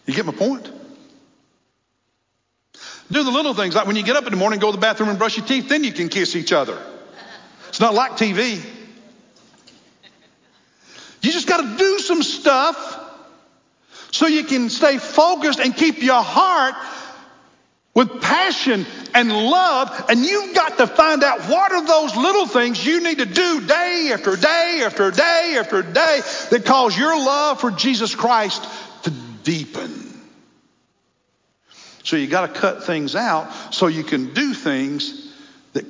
You 0.04 0.14
get 0.14 0.26
my 0.26 0.32
point? 0.32 0.70
Do 3.10 3.24
the 3.24 3.30
little 3.30 3.54
things 3.54 3.74
like 3.74 3.86
when 3.86 3.96
you 3.96 4.02
get 4.02 4.16
up 4.16 4.24
in 4.24 4.30
the 4.30 4.36
morning, 4.36 4.58
go 4.58 4.70
to 4.70 4.76
the 4.76 4.80
bathroom 4.80 5.08
and 5.08 5.18
brush 5.18 5.36
your 5.36 5.46
teeth, 5.46 5.68
then 5.68 5.84
you 5.84 5.92
can 5.92 6.08
kiss 6.08 6.34
each 6.34 6.52
other. 6.52 6.78
It's 7.68 7.80
not 7.80 7.94
like 7.94 8.12
TV. 8.12 8.62
You 11.22 11.30
just 11.30 11.46
got 11.46 11.58
to 11.58 11.76
do 11.76 11.98
some 12.00 12.22
stuff 12.22 12.98
so 14.10 14.26
you 14.26 14.44
can 14.44 14.68
stay 14.68 14.98
focused 14.98 15.60
and 15.60 15.74
keep 15.74 16.02
your 16.02 16.22
heart 16.22 16.74
with 17.94 18.22
passion 18.22 18.86
and 19.14 19.30
love. 19.30 20.06
And 20.08 20.24
you've 20.24 20.54
got 20.54 20.78
to 20.78 20.86
find 20.86 21.22
out 21.22 21.40
what 21.42 21.72
are 21.72 21.86
those 21.86 22.16
little 22.16 22.46
things 22.46 22.84
you 22.84 23.02
need 23.02 23.18
to 23.18 23.26
do 23.26 23.66
day 23.66 24.10
after 24.12 24.36
day 24.36 24.82
after 24.84 25.10
day 25.10 25.56
after 25.58 25.82
day 25.82 26.20
that 26.50 26.62
cause 26.64 26.96
your 26.96 27.16
love 27.16 27.60
for 27.60 27.70
Jesus 27.70 28.14
Christ 28.14 28.66
to 29.04 29.10
deepen. 29.42 29.90
So 32.04 32.16
you 32.16 32.26
got 32.26 32.52
to 32.52 32.60
cut 32.60 32.84
things 32.84 33.14
out 33.14 33.52
so 33.72 33.86
you 33.86 34.02
can 34.02 34.34
do 34.34 34.54
things 34.54 35.32
that, 35.72 35.84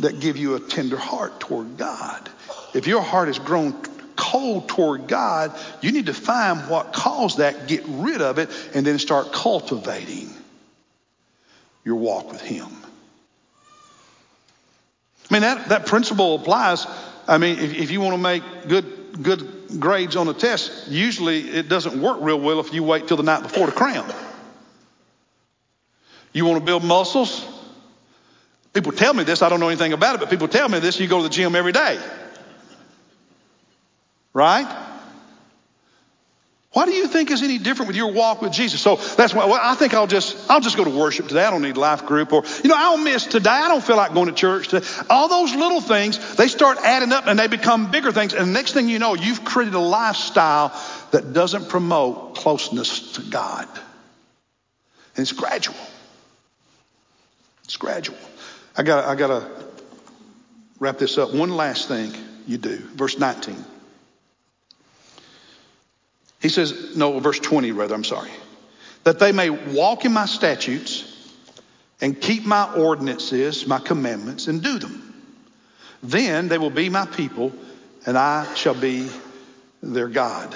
that 0.00 0.20
give 0.20 0.36
you 0.36 0.54
a 0.54 0.60
tender 0.60 0.98
heart 0.98 1.40
toward 1.40 1.76
God. 1.76 2.28
If 2.74 2.86
your 2.86 3.00
heart 3.00 3.28
has 3.28 3.38
grown 3.38 3.72
cold 4.16 4.68
toward 4.68 5.08
God, 5.08 5.56
you 5.80 5.92
need 5.92 6.06
to 6.06 6.14
find 6.14 6.68
what 6.68 6.92
caused 6.92 7.38
that, 7.38 7.68
get 7.68 7.84
rid 7.86 8.20
of 8.20 8.38
it, 8.38 8.50
and 8.74 8.84
then 8.84 8.98
start 8.98 9.32
cultivating 9.32 10.30
your 11.84 11.96
walk 11.96 12.32
with 12.32 12.40
Him. 12.40 12.68
I 15.30 15.34
mean, 15.34 15.42
that, 15.42 15.68
that 15.68 15.86
principle 15.86 16.36
applies. 16.36 16.86
I 17.26 17.38
mean, 17.38 17.58
if, 17.58 17.74
if 17.74 17.90
you 17.90 18.00
want 18.00 18.14
to 18.14 18.22
make 18.22 18.42
good, 18.68 19.22
good 19.22 19.80
grades 19.80 20.16
on 20.16 20.28
a 20.28 20.34
test, 20.34 20.88
usually 20.88 21.40
it 21.50 21.68
doesn't 21.68 22.00
work 22.00 22.18
real 22.20 22.40
well 22.40 22.60
if 22.60 22.72
you 22.72 22.82
wait 22.82 23.08
till 23.08 23.16
the 23.16 23.22
night 23.22 23.42
before 23.42 23.66
to 23.66 23.72
cram. 23.72 24.10
You 26.32 26.44
want 26.44 26.58
to 26.58 26.64
build 26.64 26.84
muscles? 26.84 27.46
People 28.72 28.92
tell 28.92 29.14
me 29.14 29.22
this, 29.22 29.40
I 29.40 29.48
don't 29.48 29.60
know 29.60 29.68
anything 29.68 29.92
about 29.92 30.16
it, 30.16 30.20
but 30.20 30.30
people 30.30 30.48
tell 30.48 30.68
me 30.68 30.80
this, 30.80 30.98
you 30.98 31.06
go 31.06 31.18
to 31.18 31.22
the 31.22 31.28
gym 31.28 31.54
every 31.54 31.72
day. 31.72 31.98
Right? 34.32 34.83
Why 36.74 36.86
do 36.86 36.92
you 36.92 37.06
think 37.06 37.30
is 37.30 37.40
any 37.40 37.58
different 37.58 37.86
with 37.86 37.96
your 37.96 38.10
walk 38.10 38.42
with 38.42 38.52
Jesus? 38.52 38.80
So 38.80 38.96
that's 38.96 39.32
why 39.32 39.44
well, 39.44 39.60
I 39.62 39.76
think 39.76 39.94
I'll 39.94 40.08
just 40.08 40.50
I'll 40.50 40.60
just 40.60 40.76
go 40.76 40.82
to 40.82 40.90
worship 40.90 41.28
today. 41.28 41.44
I 41.44 41.50
don't 41.50 41.62
need 41.62 41.76
life 41.76 42.04
group 42.04 42.32
or 42.32 42.42
you 42.64 42.68
know 42.68 42.74
I'll 42.76 42.98
miss 42.98 43.26
today. 43.26 43.48
I 43.48 43.68
don't 43.68 43.82
feel 43.82 43.96
like 43.96 44.12
going 44.12 44.26
to 44.26 44.32
church 44.32 44.68
today. 44.68 44.84
All 45.08 45.28
those 45.28 45.54
little 45.54 45.80
things 45.80 46.34
they 46.34 46.48
start 46.48 46.78
adding 46.82 47.12
up 47.12 47.28
and 47.28 47.38
they 47.38 47.46
become 47.46 47.92
bigger 47.92 48.10
things. 48.10 48.34
And 48.34 48.48
the 48.48 48.52
next 48.52 48.72
thing 48.72 48.88
you 48.88 48.98
know, 48.98 49.14
you've 49.14 49.44
created 49.44 49.74
a 49.74 49.78
lifestyle 49.78 50.72
that 51.12 51.32
doesn't 51.32 51.68
promote 51.68 52.34
closeness 52.34 53.12
to 53.12 53.22
God. 53.22 53.68
And 55.16 55.22
it's 55.22 55.30
gradual. 55.30 55.76
It's 57.62 57.76
gradual. 57.76 58.18
I 58.76 58.82
got 58.82 59.04
I 59.04 59.14
got 59.14 59.28
to 59.28 59.48
wrap 60.80 60.98
this 60.98 61.18
up. 61.18 61.32
One 61.32 61.50
last 61.50 61.86
thing 61.86 62.12
you 62.48 62.58
do. 62.58 62.78
Verse 62.78 63.16
19. 63.16 63.64
He 66.44 66.50
says, 66.50 66.94
no, 66.94 67.18
verse 67.20 67.40
20 67.40 67.72
rather, 67.72 67.94
I'm 67.94 68.04
sorry. 68.04 68.30
That 69.04 69.18
they 69.18 69.32
may 69.32 69.48
walk 69.48 70.04
in 70.04 70.12
my 70.12 70.26
statutes 70.26 71.10
and 72.02 72.20
keep 72.20 72.44
my 72.44 72.70
ordinances, 72.74 73.66
my 73.66 73.78
commandments, 73.78 74.46
and 74.46 74.62
do 74.62 74.78
them. 74.78 75.14
Then 76.02 76.48
they 76.48 76.58
will 76.58 76.68
be 76.68 76.90
my 76.90 77.06
people, 77.06 77.50
and 78.04 78.18
I 78.18 78.52
shall 78.56 78.74
be 78.74 79.08
their 79.82 80.08
God. 80.08 80.54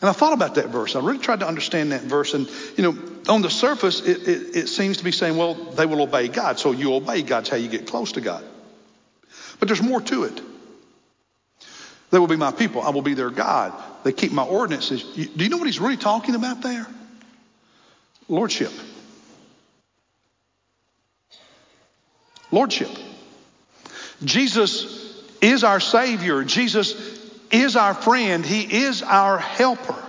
And 0.00 0.08
I 0.08 0.12
thought 0.12 0.34
about 0.34 0.54
that 0.54 0.68
verse. 0.68 0.94
I 0.94 1.00
really 1.00 1.18
tried 1.18 1.40
to 1.40 1.48
understand 1.48 1.90
that 1.90 2.02
verse. 2.02 2.32
And, 2.32 2.48
you 2.76 2.84
know, 2.84 2.96
on 3.28 3.42
the 3.42 3.50
surface, 3.50 4.02
it, 4.02 4.28
it, 4.28 4.56
it 4.56 4.68
seems 4.68 4.98
to 4.98 5.04
be 5.04 5.10
saying, 5.10 5.36
well, 5.36 5.54
they 5.54 5.84
will 5.84 6.00
obey 6.00 6.28
God. 6.28 6.60
So 6.60 6.70
you 6.70 6.94
obey 6.94 7.22
God's 7.22 7.48
how 7.48 7.56
you 7.56 7.68
get 7.68 7.88
close 7.88 8.12
to 8.12 8.20
God. 8.20 8.44
But 9.58 9.66
there's 9.66 9.82
more 9.82 10.00
to 10.02 10.22
it. 10.22 10.40
They 12.10 12.18
will 12.18 12.26
be 12.26 12.36
my 12.36 12.52
people. 12.52 12.82
I 12.82 12.90
will 12.90 13.02
be 13.02 13.14
their 13.14 13.30
God. 13.30 13.72
They 14.02 14.12
keep 14.12 14.32
my 14.32 14.44
ordinances. 14.44 15.02
Do 15.02 15.44
you 15.44 15.50
know 15.50 15.58
what 15.58 15.66
he's 15.66 15.80
really 15.80 15.96
talking 15.96 16.34
about 16.34 16.62
there? 16.62 16.86
Lordship. 18.28 18.72
Lordship. 22.50 22.90
Jesus 24.24 25.22
is 25.40 25.64
our 25.64 25.80
Savior. 25.80 26.44
Jesus 26.44 26.94
is 27.50 27.76
our 27.76 27.94
friend. 27.94 28.44
He 28.44 28.84
is 28.84 29.02
our 29.02 29.38
helper. 29.38 30.02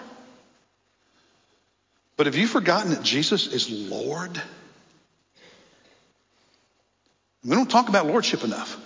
But 2.15 2.25
have 2.25 2.35
you 2.35 2.47
forgotten 2.47 2.91
that 2.91 3.03
Jesus 3.03 3.47
is 3.47 3.69
Lord? 3.69 4.41
We 7.43 7.55
don't 7.55 7.69
talk 7.69 7.87
about 7.89 8.07
Lordship 8.07 8.43
enough. 8.43 8.77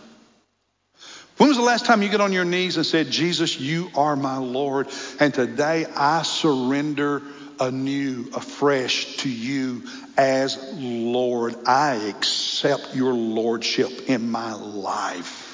When 1.37 1.49
was 1.49 1.57
the 1.57 1.63
last 1.63 1.85
time 1.85 2.01
you 2.01 2.09
got 2.09 2.21
on 2.21 2.31
your 2.31 2.45
knees 2.45 2.77
and 2.77 2.85
said, 2.85 3.09
Jesus, 3.09 3.59
you 3.59 3.89
are 3.95 4.15
my 4.15 4.37
Lord, 4.37 4.87
and 5.19 5.33
today 5.33 5.85
I 5.95 6.21
surrender 6.23 7.21
anew, 7.59 8.29
afresh 8.35 9.17
to 9.17 9.29
you 9.29 9.83
as 10.15 10.57
Lord. 10.75 11.55
I 11.65 11.95
accept 11.95 12.95
your 12.95 13.13
Lordship 13.13 14.09
in 14.09 14.29
my 14.29 14.53
life. 14.53 15.49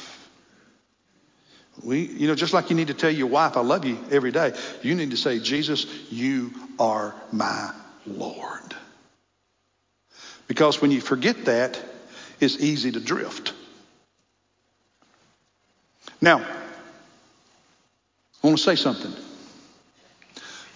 We, 1.81 2.01
you 2.01 2.27
know, 2.27 2.35
just 2.35 2.53
like 2.53 2.69
you 2.69 2.75
need 2.75 2.87
to 2.87 2.93
tell 2.93 3.11
your 3.11 3.27
wife, 3.27 3.55
I 3.55 3.61
love 3.61 3.85
you 3.85 3.97
every 4.11 4.31
day, 4.31 4.53
you 4.81 4.95
need 4.95 5.11
to 5.11 5.17
say, 5.17 5.39
Jesus, 5.39 5.85
you 6.11 6.51
are 6.77 7.15
my 7.31 7.71
Lord. 8.05 8.75
Because 10.47 10.81
when 10.81 10.91
you 10.91 10.99
forget 10.99 11.45
that, 11.45 11.79
it's 12.41 12.57
easy 12.57 12.91
to 12.91 12.99
drift. 12.99 13.53
Now, 16.21 16.39
I 18.43 18.47
want 18.47 18.57
to 18.57 18.63
say 18.63 18.75
something. 18.75 19.13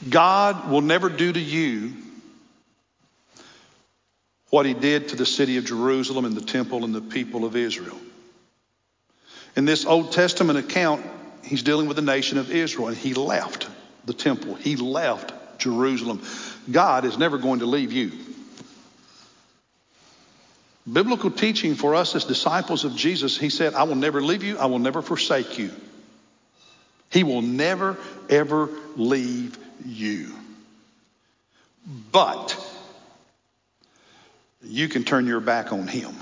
God 0.09 0.69
will 0.69 0.81
never 0.81 1.09
do 1.09 1.31
to 1.31 1.39
you 1.39 1.93
what 4.49 4.65
he 4.65 4.73
did 4.73 5.09
to 5.09 5.15
the 5.15 5.25
city 5.25 5.57
of 5.57 5.65
Jerusalem 5.65 6.25
and 6.25 6.35
the 6.35 6.45
temple 6.45 6.83
and 6.83 6.93
the 6.93 7.01
people 7.01 7.45
of 7.45 7.55
Israel. 7.55 7.97
In 9.55 9.65
this 9.65 9.85
Old 9.85 10.11
Testament 10.11 10.59
account, 10.59 11.05
he's 11.43 11.63
dealing 11.63 11.87
with 11.87 11.95
the 11.95 12.03
nation 12.03 12.37
of 12.37 12.51
Israel, 12.51 12.89
and 12.89 12.97
he 12.97 13.13
left 13.13 13.67
the 14.05 14.13
temple. 14.13 14.55
He 14.55 14.75
left 14.75 15.33
Jerusalem. 15.59 16.21
God 16.69 17.05
is 17.05 17.17
never 17.17 17.37
going 17.37 17.59
to 17.59 17.65
leave 17.65 17.91
you. 17.91 18.11
Biblical 20.91 21.31
teaching 21.31 21.75
for 21.75 21.95
us 21.95 22.13
as 22.15 22.25
disciples 22.25 22.83
of 22.83 22.95
Jesus, 22.95 23.37
he 23.37 23.49
said, 23.49 23.73
I 23.73 23.83
will 23.83 23.95
never 23.95 24.21
leave 24.21 24.43
you, 24.43 24.57
I 24.57 24.65
will 24.65 24.79
never 24.79 25.01
forsake 25.01 25.57
you. 25.57 25.71
He 27.09 27.23
will 27.23 27.41
never, 27.41 27.97
ever 28.29 28.69
leave 28.97 29.57
you. 29.85 30.33
But 32.11 32.57
you 34.61 34.89
can 34.89 35.03
turn 35.03 35.27
your 35.27 35.39
back 35.39 35.71
on 35.71 35.87
him. 35.87 36.13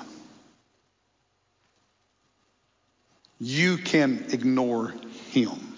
You 3.39 3.77
can 3.77 4.25
ignore 4.29 4.93
him. 5.31 5.77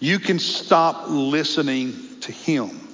You 0.00 0.18
can 0.18 0.38
stop 0.38 1.06
listening 1.08 2.20
to 2.20 2.32
him. 2.32 2.87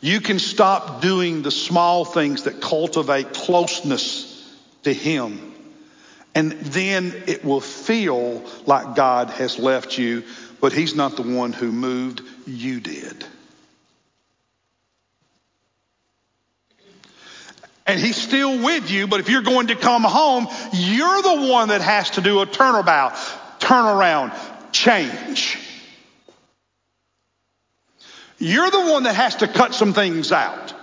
You 0.00 0.20
can 0.20 0.38
stop 0.38 1.00
doing 1.00 1.42
the 1.42 1.50
small 1.50 2.04
things 2.04 2.44
that 2.44 2.60
cultivate 2.60 3.32
closeness 3.32 4.32
to 4.82 4.92
Him. 4.92 5.54
And 6.34 6.52
then 6.52 7.14
it 7.26 7.44
will 7.44 7.62
feel 7.62 8.44
like 8.66 8.94
God 8.94 9.30
has 9.30 9.58
left 9.58 9.96
you, 9.96 10.22
but 10.60 10.72
He's 10.72 10.94
not 10.94 11.16
the 11.16 11.22
one 11.22 11.52
who 11.52 11.72
moved, 11.72 12.20
you 12.46 12.78
did. 12.80 13.24
And 17.86 17.98
He's 17.98 18.16
still 18.16 18.62
with 18.62 18.90
you, 18.90 19.06
but 19.06 19.20
if 19.20 19.30
you're 19.30 19.42
going 19.42 19.68
to 19.68 19.76
come 19.76 20.02
home, 20.02 20.46
you're 20.74 21.22
the 21.22 21.48
one 21.50 21.68
that 21.70 21.80
has 21.80 22.10
to 22.10 22.20
do 22.20 22.42
a 22.42 22.46
turnabout, 22.46 23.16
turn 23.60 23.86
around, 23.86 24.32
change. 24.72 25.58
You're 28.38 28.70
the 28.70 28.92
one 28.92 29.04
that 29.04 29.14
has 29.14 29.36
to 29.36 29.48
cut 29.48 29.74
some 29.74 29.92
things 29.92 30.32
out. 30.32 30.74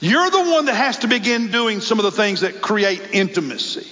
You're 0.00 0.30
the 0.30 0.50
one 0.50 0.66
that 0.66 0.74
has 0.74 0.98
to 0.98 1.08
begin 1.08 1.50
doing 1.50 1.80
some 1.80 1.98
of 1.98 2.04
the 2.04 2.10
things 2.10 2.40
that 2.40 2.60
create 2.60 3.00
intimacy. 3.12 3.86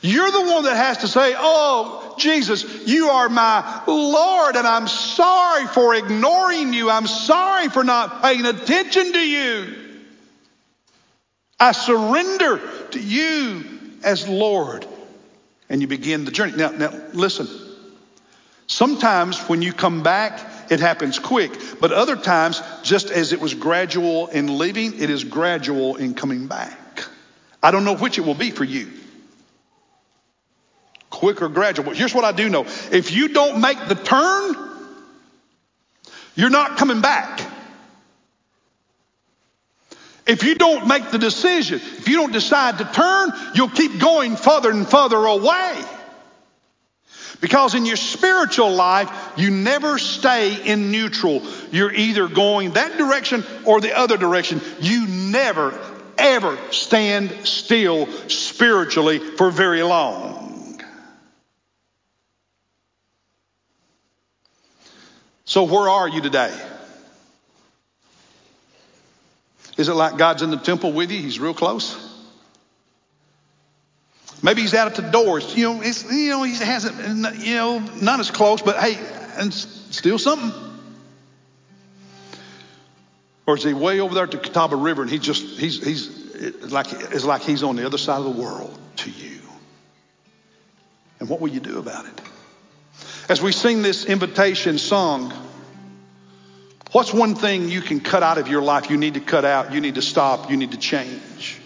You're 0.00 0.30
the 0.30 0.42
one 0.42 0.64
that 0.64 0.76
has 0.76 0.98
to 0.98 1.08
say, 1.08 1.34
Oh, 1.36 2.14
Jesus, 2.18 2.86
you 2.86 3.08
are 3.08 3.28
my 3.28 3.82
Lord, 3.86 4.56
and 4.56 4.66
I'm 4.66 4.86
sorry 4.86 5.66
for 5.66 5.94
ignoring 5.94 6.72
you. 6.72 6.88
I'm 6.88 7.06
sorry 7.06 7.68
for 7.68 7.82
not 7.84 8.22
paying 8.22 8.46
attention 8.46 9.12
to 9.12 9.18
you. 9.18 9.74
I 11.58 11.72
surrender 11.72 12.60
to 12.92 13.00
you 13.00 13.64
as 14.04 14.28
Lord. 14.28 14.86
And 15.68 15.82
you 15.82 15.88
begin 15.88 16.24
the 16.24 16.30
journey. 16.30 16.56
Now, 16.56 16.70
now 16.70 16.90
listen. 17.12 17.48
Sometimes 18.68 19.38
when 19.48 19.60
you 19.60 19.72
come 19.72 20.02
back, 20.02 20.40
it 20.70 20.80
happens 20.80 21.18
quick. 21.18 21.52
But 21.80 21.92
other 21.92 22.16
times, 22.16 22.62
just 22.82 23.10
as 23.10 23.32
it 23.32 23.40
was 23.40 23.54
gradual 23.54 24.28
in 24.28 24.58
leaving, 24.58 25.00
it 25.00 25.10
is 25.10 25.24
gradual 25.24 25.96
in 25.96 26.14
coming 26.14 26.46
back. 26.46 27.04
I 27.62 27.70
don't 27.70 27.84
know 27.84 27.96
which 27.96 28.18
it 28.18 28.22
will 28.22 28.34
be 28.34 28.50
for 28.50 28.64
you. 28.64 28.88
quick 31.10 31.42
or 31.42 31.48
gradual. 31.48 31.86
But 31.86 31.96
here's 31.96 32.14
what 32.14 32.24
I 32.24 32.32
do 32.32 32.48
know. 32.48 32.64
If 32.92 33.12
you 33.12 33.28
don't 33.28 33.60
make 33.60 33.88
the 33.88 33.94
turn, 33.94 34.54
you're 36.34 36.50
not 36.50 36.76
coming 36.78 37.00
back. 37.00 37.40
If 40.26 40.44
you 40.44 40.54
don't 40.54 40.86
make 40.86 41.10
the 41.10 41.18
decision, 41.18 41.80
if 41.80 42.06
you 42.06 42.16
don't 42.16 42.32
decide 42.32 42.78
to 42.78 42.84
turn, 42.84 43.32
you'll 43.54 43.70
keep 43.70 43.98
going 43.98 44.36
further 44.36 44.70
and 44.70 44.86
further 44.86 45.16
away. 45.16 45.82
Because 47.40 47.74
in 47.74 47.86
your 47.86 47.96
spiritual 47.96 48.72
life, 48.72 49.10
you 49.36 49.50
never 49.50 49.98
stay 49.98 50.60
in 50.64 50.90
neutral. 50.90 51.42
You're 51.70 51.92
either 51.92 52.26
going 52.26 52.72
that 52.72 52.98
direction 52.98 53.44
or 53.64 53.80
the 53.80 53.96
other 53.96 54.16
direction. 54.16 54.60
You 54.80 55.06
never, 55.06 55.78
ever 56.16 56.58
stand 56.72 57.46
still 57.46 58.06
spiritually 58.28 59.18
for 59.18 59.50
very 59.50 59.82
long. 59.82 60.82
So, 65.44 65.62
where 65.62 65.88
are 65.88 66.08
you 66.08 66.20
today? 66.20 66.54
Is 69.78 69.88
it 69.88 69.94
like 69.94 70.18
God's 70.18 70.42
in 70.42 70.50
the 70.50 70.56
temple 70.56 70.92
with 70.92 71.12
you? 71.12 71.20
He's 71.20 71.38
real 71.38 71.54
close. 71.54 72.07
Maybe 74.42 74.62
he's 74.62 74.74
out 74.74 74.86
at 74.86 74.94
the 74.94 75.10
doors. 75.10 75.56
You 75.56 75.74
know, 75.74 75.82
it's, 75.82 76.10
you 76.10 76.30
know, 76.30 76.42
he 76.44 76.54
hasn't, 76.54 77.38
you 77.38 77.54
know, 77.56 77.78
not 78.00 78.20
as 78.20 78.30
close, 78.30 78.62
but 78.62 78.76
hey, 78.76 78.96
and 79.36 79.52
still 79.52 80.18
something. 80.18 80.52
Or 83.46 83.56
is 83.56 83.64
he 83.64 83.72
way 83.72 84.00
over 84.00 84.14
there 84.14 84.24
at 84.24 84.30
the 84.30 84.38
Catawba 84.38 84.76
River 84.76 85.02
and 85.02 85.10
he 85.10 85.18
just, 85.18 85.42
he's, 85.58 85.82
he's 85.82 86.70
like, 86.70 86.92
it's 86.92 87.24
like 87.24 87.42
he's 87.42 87.62
on 87.62 87.76
the 87.76 87.86
other 87.86 87.98
side 87.98 88.18
of 88.18 88.24
the 88.24 88.42
world 88.42 88.78
to 88.96 89.10
you. 89.10 89.40
And 91.18 91.28
what 91.28 91.40
will 91.40 91.48
you 91.48 91.60
do 91.60 91.78
about 91.78 92.04
it? 92.06 92.20
As 93.28 93.42
we 93.42 93.52
sing 93.52 93.82
this 93.82 94.04
invitation 94.04 94.78
song, 94.78 95.32
what's 96.92 97.12
one 97.12 97.34
thing 97.34 97.68
you 97.68 97.80
can 97.80 98.00
cut 98.00 98.22
out 98.22 98.38
of 98.38 98.48
your 98.48 98.62
life? 98.62 98.90
You 98.90 98.98
need 98.98 99.14
to 99.14 99.20
cut 99.20 99.44
out, 99.44 99.72
you 99.72 99.80
need 99.80 99.96
to 99.96 100.02
stop, 100.02 100.50
you 100.50 100.56
need 100.56 100.72
to 100.72 100.78
change. 100.78 101.60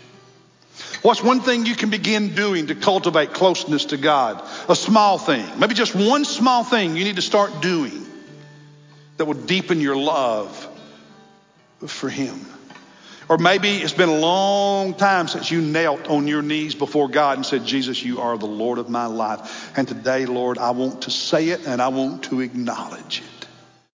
What's 1.03 1.22
one 1.22 1.40
thing 1.40 1.66
you 1.66 1.74
can 1.74 1.90
begin 1.90 2.34
doing 2.34 2.68
to 2.68 2.76
cultivate 2.76 3.32
closeness 3.32 3.86
to 3.86 3.96
God? 3.96 4.48
A 4.68 4.76
small 4.76 5.18
thing, 5.18 5.44
maybe 5.59 5.74
just 5.74 5.96
one 5.96 6.24
small 6.24 6.62
thing 6.62 6.96
you 6.96 7.03
need 7.03 7.16
to 7.16 7.22
start 7.22 7.61
doing 7.61 8.07
that 9.16 9.24
will 9.24 9.34
deepen 9.34 9.80
your 9.80 9.96
love 9.96 10.68
for 11.86 12.09
Him. 12.09 12.46
Or 13.28 13.38
maybe 13.38 13.78
it's 13.78 13.92
been 13.92 14.09
a 14.09 14.18
long 14.18 14.94
time 14.94 15.26
since 15.26 15.50
you 15.50 15.61
knelt 15.61 16.07
on 16.09 16.28
your 16.28 16.42
knees 16.42 16.74
before 16.74 17.09
God 17.09 17.38
and 17.38 17.46
said, 17.46 17.64
Jesus, 17.64 18.03
you 18.03 18.20
are 18.20 18.36
the 18.38 18.46
Lord 18.46 18.78
of 18.78 18.88
my 18.88 19.07
life. 19.07 19.76
And 19.76 19.88
today, 19.88 20.26
Lord, 20.26 20.59
I 20.59 20.70
want 20.70 21.03
to 21.03 21.11
say 21.11 21.48
it 21.48 21.66
and 21.66 21.80
I 21.80 21.88
want 21.88 22.24
to 22.24 22.40
acknowledge 22.40 23.22
it. 23.22 23.31